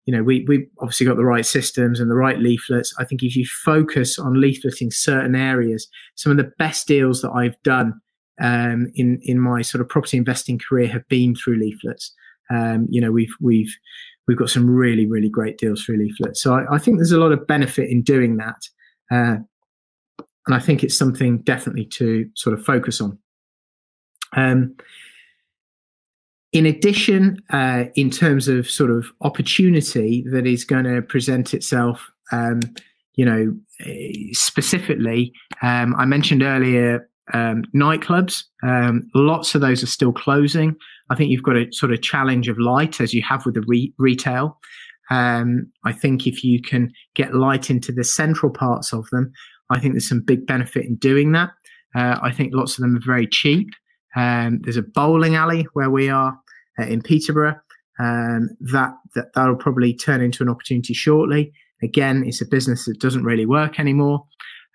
you 0.06 0.14
know, 0.14 0.22
we 0.22 0.44
we 0.46 0.66
obviously 0.80 1.06
got 1.06 1.16
the 1.16 1.24
right 1.24 1.46
systems 1.46 1.98
and 1.98 2.10
the 2.10 2.16
right 2.16 2.38
leaflets. 2.38 2.94
I 2.98 3.04
think 3.04 3.22
if 3.22 3.34
you 3.36 3.46
focus 3.46 4.18
on 4.18 4.34
leafleting 4.34 4.92
certain 4.92 5.34
areas, 5.34 5.88
some 6.14 6.30
of 6.30 6.36
the 6.36 6.52
best 6.58 6.86
deals 6.86 7.22
that 7.22 7.30
I've 7.30 7.60
done 7.62 8.00
um, 8.40 8.90
in 8.94 9.18
in 9.22 9.40
my 9.40 9.62
sort 9.62 9.80
of 9.80 9.88
property 9.88 10.16
investing 10.16 10.58
career 10.58 10.88
have 10.88 11.06
been 11.08 11.34
through 11.34 11.58
leaflets. 11.58 12.12
Um, 12.50 12.86
you 12.90 13.00
know, 13.00 13.12
we've 13.12 13.34
we've 13.40 13.74
we've 14.28 14.36
got 14.36 14.50
some 14.50 14.68
really 14.68 15.06
really 15.06 15.30
great 15.30 15.56
deals 15.56 15.82
through 15.82 15.98
leaflets. 15.98 16.42
So 16.42 16.54
I, 16.54 16.74
I 16.74 16.78
think 16.78 16.98
there's 16.98 17.12
a 17.12 17.18
lot 17.18 17.32
of 17.32 17.46
benefit 17.46 17.88
in 17.88 18.02
doing 18.02 18.36
that, 18.36 18.68
uh, 19.10 19.36
and 20.46 20.54
I 20.54 20.58
think 20.58 20.84
it's 20.84 20.98
something 20.98 21.38
definitely 21.38 21.86
to 21.94 22.28
sort 22.34 22.58
of 22.58 22.64
focus 22.64 23.00
on. 23.00 23.18
Um, 24.36 24.76
in 26.54 26.66
addition, 26.66 27.42
uh, 27.50 27.86
in 27.96 28.10
terms 28.10 28.46
of 28.46 28.70
sort 28.70 28.90
of 28.92 29.06
opportunity 29.22 30.24
that 30.30 30.46
is 30.46 30.64
going 30.64 30.84
to 30.84 31.02
present 31.02 31.52
itself, 31.52 32.08
um, 32.30 32.60
you 33.16 33.24
know, 33.24 33.54
specifically, 34.30 35.32
um, 35.62 35.96
I 35.96 36.04
mentioned 36.04 36.44
earlier 36.44 37.08
um, 37.32 37.64
nightclubs. 37.74 38.44
Um, 38.62 39.10
lots 39.14 39.56
of 39.56 39.62
those 39.62 39.82
are 39.82 39.88
still 39.88 40.12
closing. 40.12 40.76
I 41.10 41.16
think 41.16 41.30
you've 41.30 41.42
got 41.42 41.56
a 41.56 41.66
sort 41.72 41.92
of 41.92 42.02
challenge 42.02 42.48
of 42.48 42.56
light 42.58 43.00
as 43.00 43.12
you 43.12 43.22
have 43.28 43.44
with 43.44 43.56
the 43.56 43.64
re- 43.66 43.92
retail. 43.98 44.58
Um, 45.10 45.72
I 45.84 45.92
think 45.92 46.24
if 46.24 46.44
you 46.44 46.62
can 46.62 46.92
get 47.16 47.34
light 47.34 47.68
into 47.68 47.90
the 47.90 48.04
central 48.04 48.52
parts 48.52 48.92
of 48.92 49.08
them, 49.10 49.32
I 49.70 49.80
think 49.80 49.94
there's 49.94 50.08
some 50.08 50.22
big 50.22 50.46
benefit 50.46 50.86
in 50.86 50.96
doing 50.96 51.32
that. 51.32 51.50
Uh, 51.96 52.18
I 52.22 52.30
think 52.30 52.54
lots 52.54 52.78
of 52.78 52.82
them 52.82 52.96
are 52.96 53.04
very 53.04 53.26
cheap. 53.26 53.70
Um, 54.16 54.60
there's 54.62 54.76
a 54.76 54.82
bowling 54.82 55.34
alley 55.34 55.66
where 55.72 55.90
we 55.90 56.08
are 56.08 56.38
uh, 56.78 56.84
in 56.84 57.02
Peterborough. 57.02 57.56
Um, 58.00 58.50
that, 58.60 58.92
that 59.14 59.32
that'll 59.34 59.56
probably 59.56 59.94
turn 59.94 60.20
into 60.20 60.42
an 60.42 60.48
opportunity 60.48 60.94
shortly. 60.94 61.52
Again, 61.82 62.24
it's 62.26 62.40
a 62.40 62.46
business 62.46 62.86
that 62.86 63.00
doesn't 63.00 63.24
really 63.24 63.46
work 63.46 63.78
anymore. 63.78 64.24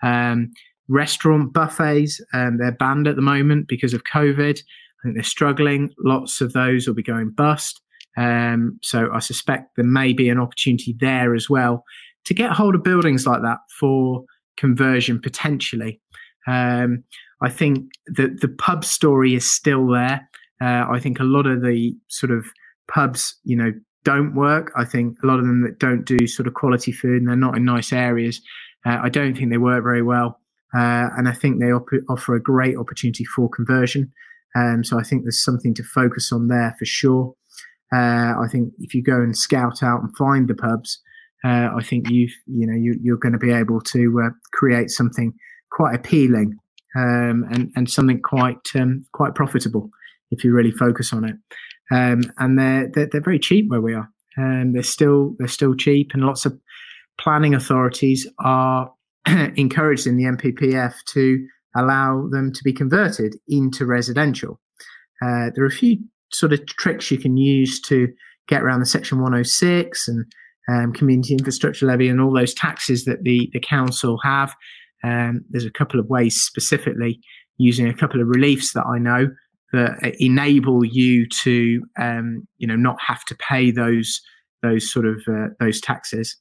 Um, 0.01 0.51
restaurant 0.88 1.53
buffets, 1.53 2.22
um, 2.34 2.58
they're 2.58 2.72
banned 2.72 3.08
at 3.08 3.15
the 3.15 3.22
moment 3.22 3.68
because 3.68 3.94
of 3.94 4.03
COVID. 4.03 4.60
I 4.60 5.03
think 5.03 5.15
they're 5.15 5.24
struggling. 5.24 5.91
Lots 6.00 6.41
of 6.41 6.53
those 6.53 6.88
will 6.88 6.96
be 6.96 7.03
going 7.03 7.32
bust. 7.32 7.82
Um, 8.18 8.79
so 8.82 9.10
I 9.13 9.20
suspect 9.20 9.75
there 9.75 9.86
may 9.86 10.13
be 10.13 10.29
an 10.29 10.39
opportunity 10.39 10.96
there 11.00 11.36
as 11.36 11.50
well 11.50 11.84
to 12.25 12.34
get 12.34 12.51
hold 12.51 12.75
of 12.75 12.84
buildings 12.84 13.25
like 13.25 13.41
that 13.44 13.60
for 13.79 14.24
conversion 14.58 15.22
potentially. 15.22 16.01
Um, 16.48 17.03
I 17.41 17.50
think 17.50 17.91
that 18.08 18.41
the 18.41 18.50
pub 18.50 18.84
story 18.84 19.36
is 19.36 19.50
still 19.50 19.88
there. 19.88 20.27
Uh, 20.62 20.86
I 20.92 21.00
think 21.00 21.20
a 21.20 21.24
lot 21.24 21.46
of 21.46 21.62
the 21.62 21.94
sort 22.10 22.32
of 22.32 22.46
pubs, 22.92 23.38
you 23.44 23.56
know, 23.56 23.72
don't 24.04 24.36
work. 24.36 24.72
I 24.75 24.86
think 24.86 25.18
a 25.24 25.28
lot 25.28 25.39
of 25.39 25.46
them 25.46 25.62
that 25.63 25.80
don't 25.80 26.06
do 26.06 26.28
sort 26.28 26.48
of 26.48 26.54
quality 26.54 26.92
food 26.92 27.22
and 27.22 27.28
they're 27.28 27.36
not 27.36 27.58
in 27.58 27.66
nice 27.66 27.94
areas, 27.94 28.42
uh, 28.86 28.98
I 29.01 29.10
don't 29.10 29.36
think 29.36 29.50
they 29.50 29.58
work 29.58 29.84
very 29.84 30.01
well. 30.01 30.39
Uh, 30.74 31.10
and 31.18 31.28
I 31.28 31.34
think 31.34 31.60
they 31.60 31.72
op- 31.72 31.89
offer 32.10 32.36
a 32.36 32.42
great 32.42 32.78
opportunity 32.78 33.25
for 33.25 33.50
conversion. 33.50 34.12
Um, 34.56 34.84
so 34.84 35.00
I 35.00 35.04
think 35.04 35.24
there's 35.24 35.44
something 35.44 35.74
to 35.75 35.84
focus 35.84 36.32
on 36.32 36.48
there 36.48 36.75
for 36.78 36.86
sure. 36.86 37.34
Uh, 37.94 38.34
I 38.39 38.48
think 38.51 38.74
if 38.80 38.94
you 38.94 39.01
go 39.01 39.16
and 39.16 39.36
scout 39.36 39.82
out 39.82 40.01
and 40.01 40.16
find 40.16 40.48
the 40.48 40.54
pubs, 40.54 41.01
uh, 41.44 41.70
I 41.75 41.82
think 41.82 42.10
you've 42.10 42.34
you 42.48 42.68
know 42.68 42.75
you, 42.75 43.13
are 43.13 43.18
going 43.18 43.34
to 43.34 43.39
be 43.39 43.51
able 43.51 43.82
to 43.82 44.22
uh, 44.25 44.30
create 44.54 44.89
something 44.89 45.34
quite 45.72 45.96
appealing 45.96 46.56
um, 46.96 47.46
and 47.51 47.72
and 47.75 47.89
something 47.89 48.22
quite 48.22 48.60
um, 48.75 49.06
quite 49.13 49.36
profitable 49.36 49.89
if 50.31 50.43
you 50.43 50.53
really 50.53 50.71
focus 50.71 51.13
on 51.13 51.25
it. 51.25 51.36
Um, 51.91 52.21
and 52.38 52.57
they're, 52.57 52.89
they're, 52.93 53.09
they're 53.12 53.21
very 53.21 53.39
cheap 53.39 53.65
where 53.69 53.81
we 53.81 53.93
are. 53.93 54.09
And 54.38 54.75
they're 54.75 54.83
still 54.83 55.36
they're 55.38 55.48
still 55.50 55.75
cheap, 55.75 56.12
and 56.13 56.24
lots 56.24 56.45
of 56.45 56.57
planning 57.19 57.53
authorities 57.53 58.25
are 58.39 58.89
encouraged 59.27 60.07
in 60.07 60.15
the 60.15 60.24
NPPF 60.24 60.93
to 61.09 61.45
allow 61.75 62.27
them 62.31 62.53
to 62.53 62.63
be 62.63 62.71
converted 62.71 63.36
into 63.48 63.86
residential. 63.86 64.59
Uh, 65.21 65.50
there 65.53 65.63
are 65.63 65.67
a 65.67 65.71
few 65.71 65.98
sort 66.31 66.53
of 66.53 66.65
tricks 66.67 67.12
you 67.12 67.17
can 67.17 67.38
use 67.38 67.81
to 67.81 68.07
get 68.48 68.62
around 68.62 68.79
the 68.79 68.86
Section 68.86 69.19
106 69.19 70.07
and 70.07 70.25
um, 70.69 70.93
community 70.93 71.33
infrastructure 71.33 71.86
levy 71.86 72.07
and 72.07 72.21
all 72.21 72.33
those 72.33 72.53
taxes 72.53 73.05
that 73.05 73.24
the, 73.24 73.50
the 73.53 73.59
council 73.59 74.17
have. 74.24 74.55
Um, 75.03 75.41
there's 75.50 75.65
a 75.65 75.71
couple 75.71 76.00
of 76.00 76.07
ways 76.07 76.36
specifically 76.36 77.19
using 77.57 77.88
a 77.88 77.93
couple 77.93 78.21
of 78.21 78.27
reliefs 78.27 78.74
that 78.74 78.86
I 78.86 79.00
know 79.00 79.29
that 79.74 80.16
enable 80.20 80.84
you 80.84 81.28
to 81.28 81.84
um, 82.00 82.48
you 82.58 82.68
know 82.68 82.76
not 82.76 82.98
have 83.06 83.24
to 83.26 83.36
pay 83.36 83.72
those 83.72 84.22
those 84.62 84.92
sort 84.92 85.06
of 85.06 85.22
uh, 85.28 85.48
those 85.60 85.80
taxes. 85.80 86.36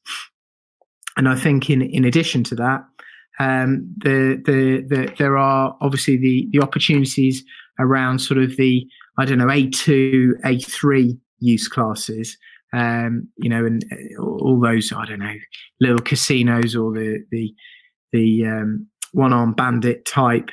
And 1.16 1.28
I 1.28 1.36
think 1.36 1.68
in 1.70 1.82
in 1.82 2.04
addition 2.04 2.44
to 2.44 2.54
that, 2.56 2.84
um, 3.38 3.92
the, 3.98 4.40
the, 4.44 4.84
the 4.88 5.14
there 5.18 5.36
are 5.36 5.76
obviously 5.80 6.16
the 6.16 6.48
the 6.52 6.60
opportunities 6.60 7.44
around 7.78 8.20
sort 8.20 8.38
of 8.38 8.56
the 8.56 8.86
I 9.18 9.24
don't 9.24 9.38
know 9.38 9.50
A 9.50 9.68
two 9.68 10.36
A 10.44 10.58
three 10.58 11.18
use 11.40 11.68
classes. 11.68 12.36
Um, 12.74 13.28
you 13.38 13.48
know, 13.48 13.64
and 13.64 13.82
uh, 13.90 14.22
all 14.22 14.60
those 14.60 14.92
I 14.92 15.06
don't 15.06 15.20
know 15.20 15.34
little 15.80 16.00
casinos 16.00 16.76
or 16.76 16.92
the 16.92 17.24
the 17.30 17.54
the 18.12 18.46
um, 18.46 18.86
one 19.12 19.32
arm 19.32 19.54
bandit 19.54 20.04
type 20.04 20.50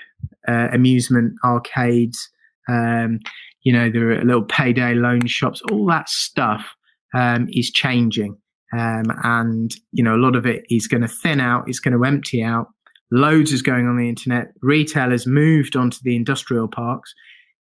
uh, 0.48 0.70
amusement 0.72 1.34
arcades 1.44 2.30
um, 2.70 3.20
you 3.64 3.74
know, 3.74 3.90
there 3.90 4.12
are 4.12 4.24
little 4.24 4.44
payday 4.44 4.94
loan 4.94 5.26
shops. 5.28 5.62
All 5.72 5.86
that 5.88 6.10
stuff 6.10 6.66
um, 7.14 7.48
is 7.52 7.72
changing, 7.72 8.38
um, 8.74 9.06
and 9.24 9.74
you 9.92 10.04
know, 10.04 10.16
a 10.16 10.22
lot 10.22 10.36
of 10.36 10.46
it 10.46 10.66
is 10.70 10.88
going 10.88 11.02
to 11.02 11.08
thin 11.08 11.40
out. 11.40 11.66
It's 11.68 11.80
going 11.80 11.98
to 11.98 12.06
empty 12.06 12.44
out. 12.44 12.68
Loads 13.12 13.52
is 13.52 13.62
going 13.62 13.88
on 13.88 13.98
the 13.98 14.10
internet. 14.10 14.48
Retailers 14.62 15.28
moved 15.28 15.76
onto 15.76 16.00
the 16.04 16.16
industrial 16.16 16.68
parks, 16.68 17.14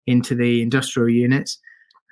into 0.06 0.34
the 0.34 0.62
industrial 0.62 1.08
units, 1.08 1.58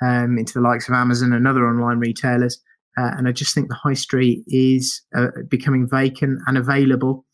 um, 0.02 0.38
into 0.38 0.54
the 0.54 0.60
likes 0.60 0.88
of 0.88 0.94
Amazon 0.94 1.32
and 1.32 1.46
other 1.46 1.66
online 1.66 1.98
retailers. 1.98 2.60
Uh, 2.98 3.10
and 3.16 3.26
I 3.26 3.32
just 3.32 3.54
think 3.54 3.68
the 3.68 3.74
high 3.74 3.94
street 3.94 4.44
is 4.48 5.00
uh, 5.16 5.28
becoming 5.48 5.88
vacant 5.88 6.40
and 6.46 6.58
available 6.58 7.24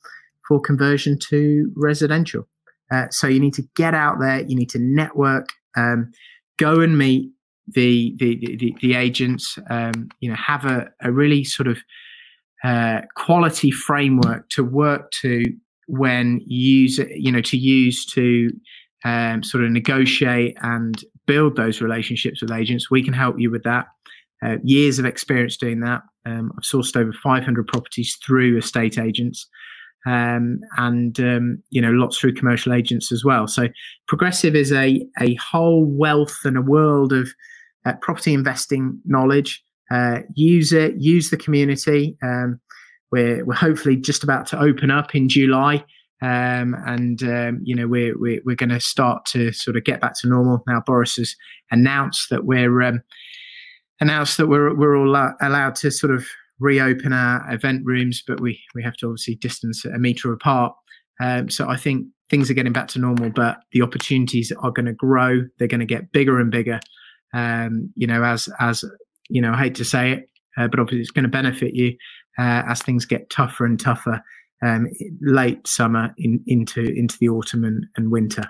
for 0.47 0.61
conversion 0.61 1.19
to 1.31 1.71
residential. 1.77 2.49
Uh, 2.90 3.07
so 3.11 3.26
you 3.26 3.40
need 3.40 3.54
to 3.54 3.62
get 3.76 3.95
out 3.95 4.18
there. 4.21 4.40
You 4.40 4.57
need 4.57 4.71
to 4.71 4.78
network. 4.78 5.49
Um, 5.76 6.12
go 6.59 6.80
and 6.80 6.97
meet 6.97 7.30
the 7.66 8.14
the 8.18 8.57
the, 8.57 8.75
the 8.80 8.95
agents. 8.95 9.59
Um, 9.71 10.09
you 10.21 10.30
know, 10.30 10.37
have 10.37 10.64
a, 10.64 10.90
a 11.02 11.12
really 11.12 11.45
sort 11.45 11.68
of 11.68 11.78
uh, 12.64 13.02
quality 13.14 13.71
framework 13.71 14.49
to 14.50 14.65
work 14.65 15.10
to 15.23 15.45
when 15.86 16.41
use 16.47 16.99
you 17.15 17.32
know 17.32 17.41
to 17.43 17.56
use 17.56 18.04
to 18.06 18.50
um, 19.04 19.43
sort 19.43 19.65
of 19.65 19.71
negotiate 19.71 20.56
and 20.63 21.04
build 21.26 21.56
those 21.56 21.80
relationships 21.80 22.43
with 22.43 22.50
agents. 22.50 22.91
We 22.91 23.02
can 23.02 23.13
help 23.13 23.39
you 23.39 23.50
with 23.50 23.65
that. 23.65 23.86
Uh, 24.41 24.56
years 24.63 25.00
of 25.00 25.04
experience 25.04 25.56
doing 25.56 25.80
that. 25.80 26.00
Um, 26.25 26.52
I've 26.56 26.63
sourced 26.63 26.97
over 26.97 27.13
500 27.13 27.67
properties 27.67 28.17
through 28.25 28.58
estate 28.58 28.97
agents 28.97 29.49
um, 30.06 30.61
and 30.76 31.19
um, 31.21 31.63
you 31.71 31.80
know 31.80 31.91
lots 31.91 32.19
through 32.19 32.34
commercial 32.34 32.73
agents 32.73 33.13
as 33.13 33.25
well. 33.25 33.47
So 33.47 33.69
progressive 34.06 34.54
is 34.54 34.73
a 34.73 35.06
a 35.21 35.34
whole 35.34 35.84
wealth 35.84 36.39
and 36.45 36.56
a 36.56 36.63
world 36.63 37.13
of 37.13 37.28
uh, 37.84 37.95
property 38.00 38.34
investing 38.34 39.00
knowledge. 39.04 39.63
Uh, 39.91 40.21
use 40.34 40.73
it, 40.73 40.95
use 40.99 41.30
the 41.30 41.37
community. 41.37 42.17
Um, 42.23 42.61
we're 43.11 43.45
we're 43.45 43.54
hopefully 43.54 43.97
just 43.97 44.23
about 44.23 44.47
to 44.49 44.61
open 44.61 44.91
up 44.91 45.15
in 45.15 45.28
July. 45.28 45.84
Um, 46.21 46.75
and 46.87 47.23
um, 47.23 47.61
you 47.63 47.76
know 47.76 47.87
we're 47.87 48.19
we're, 48.19 48.41
we're 48.45 48.56
going 48.56 48.71
to 48.71 48.80
start 48.80 49.25
to 49.26 49.52
sort 49.52 49.76
of 49.76 49.84
get 49.84 50.00
back 50.00 50.15
to 50.21 50.28
normal 50.28 50.63
now. 50.67 50.82
Boris 50.84 51.17
has 51.17 51.34
announced 51.71 52.28
that 52.30 52.45
we're 52.45 52.82
um, 52.82 53.02
announced 54.00 54.37
that 54.39 54.49
we're 54.49 54.75
we're 54.75 54.97
all 54.97 55.32
allowed 55.41 55.76
to 55.76 55.91
sort 55.91 56.13
of 56.13 56.26
reopen 56.60 57.12
our 57.12 57.44
event 57.52 57.82
rooms, 57.84 58.23
but 58.26 58.40
we 58.40 58.60
we 58.75 58.82
have 58.82 58.97
to 58.99 59.06
obviously 59.06 59.36
distance 59.36 59.84
a 59.84 59.99
meter 59.99 60.32
apart. 60.32 60.75
Um, 61.21 61.50
so 61.50 61.68
I 61.68 61.76
think 61.76 62.06
things 62.30 62.50
are 62.50 62.54
getting 62.54 62.73
back 62.73 62.88
to 62.88 62.99
normal, 62.99 63.30
but 63.30 63.58
the 63.73 63.82
opportunities 63.82 64.52
are 64.60 64.71
going 64.71 64.86
to 64.86 64.92
grow. 64.92 65.42
They're 65.58 65.68
going 65.68 65.80
to 65.80 65.86
get 65.86 66.12
bigger 66.12 66.38
and 66.38 66.50
bigger. 66.50 66.80
Um, 67.34 67.92
you 67.97 68.06
know, 68.06 68.23
as 68.25 68.49
as 68.60 68.84
you 69.28 69.42
know, 69.42 69.52
I 69.52 69.58
hate 69.58 69.75
to 69.76 69.84
say 69.84 70.12
it, 70.12 70.28
uh, 70.56 70.68
but 70.68 70.80
obviously 70.80 71.00
it's 71.00 71.10
going 71.10 71.25
to 71.25 71.30
benefit 71.30 71.75
you 71.75 71.97
uh, 72.38 72.62
as 72.68 72.82
things 72.82 73.04
get 73.04 73.30
tougher 73.30 73.64
and 73.64 73.78
tougher 73.78 74.23
um, 74.64 74.88
late 75.21 75.66
summer 75.66 76.14
in, 76.18 76.42
into 76.47 76.80
into 76.80 77.16
the 77.18 77.28
autumn 77.28 77.64
and, 77.64 77.86
and 77.97 78.10
winter. 78.10 78.49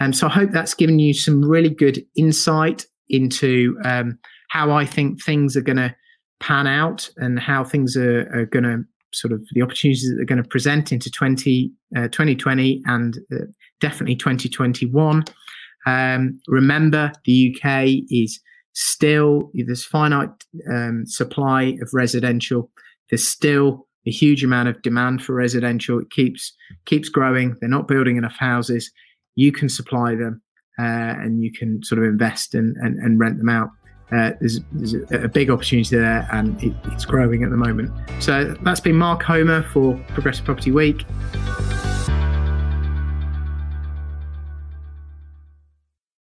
And 0.00 0.16
so 0.16 0.28
I 0.28 0.30
hope 0.30 0.50
that's 0.52 0.74
given 0.74 0.98
you 0.98 1.12
some 1.12 1.44
really 1.44 1.68
good 1.68 2.02
insight 2.16 2.86
into 3.10 3.76
um, 3.84 4.18
how 4.48 4.70
I 4.70 4.86
think 4.86 5.22
things 5.22 5.56
are 5.56 5.62
going 5.62 5.76
to 5.76 5.94
pan 6.40 6.66
out 6.66 7.08
and 7.18 7.38
how 7.38 7.62
things 7.62 7.96
are, 7.96 8.28
are 8.34 8.46
going 8.46 8.64
to 8.64 8.84
sort 9.12 9.32
of 9.32 9.46
the 9.52 9.62
opportunities 9.62 10.08
that 10.08 10.16
they're 10.16 10.24
going 10.24 10.42
to 10.42 10.48
present 10.48 10.92
into 10.92 11.10
20, 11.10 11.70
uh, 11.96 12.08
2020 12.08 12.82
and 12.86 13.18
uh, 13.32 13.44
definitely 13.80 14.16
2021. 14.16 15.24
Um, 15.86 16.40
remember, 16.48 17.12
the 17.24 17.54
UK 17.54 18.04
is 18.10 18.40
still 18.72 19.50
there's 19.54 19.84
finite 19.84 20.30
um, 20.70 21.04
supply 21.06 21.76
of 21.80 21.90
residential. 21.92 22.70
There's 23.10 23.26
still 23.26 23.86
a 24.06 24.10
huge 24.10 24.44
amount 24.44 24.68
of 24.68 24.80
demand 24.82 25.22
for 25.22 25.34
residential. 25.34 25.98
It 25.98 26.10
keeps 26.10 26.54
keeps 26.84 27.08
growing. 27.08 27.56
They're 27.60 27.68
not 27.68 27.88
building 27.88 28.16
enough 28.16 28.36
houses. 28.38 28.90
You 29.34 29.52
can 29.52 29.68
supply 29.68 30.14
them, 30.14 30.42
uh, 30.78 30.82
and 31.18 31.42
you 31.42 31.50
can 31.52 31.82
sort 31.82 31.98
of 31.98 32.04
invest 32.04 32.54
and, 32.54 32.76
and, 32.76 32.98
and 32.98 33.18
rent 33.18 33.38
them 33.38 33.48
out 33.48 33.70
uh, 34.12 34.32
there's, 34.40 34.60
a 35.10 35.28
big 35.28 35.50
opportunity 35.50 35.96
there 35.96 36.28
and 36.32 36.62
it, 36.62 36.72
it's 36.86 37.04
growing 37.04 37.44
at 37.44 37.50
the 37.50 37.56
moment. 37.56 37.90
So 38.20 38.56
that's 38.62 38.80
been 38.80 38.96
Mark 38.96 39.22
Homer 39.22 39.62
for 39.62 39.98
Progressive 40.08 40.44
Property 40.44 40.72
Week. 40.72 41.04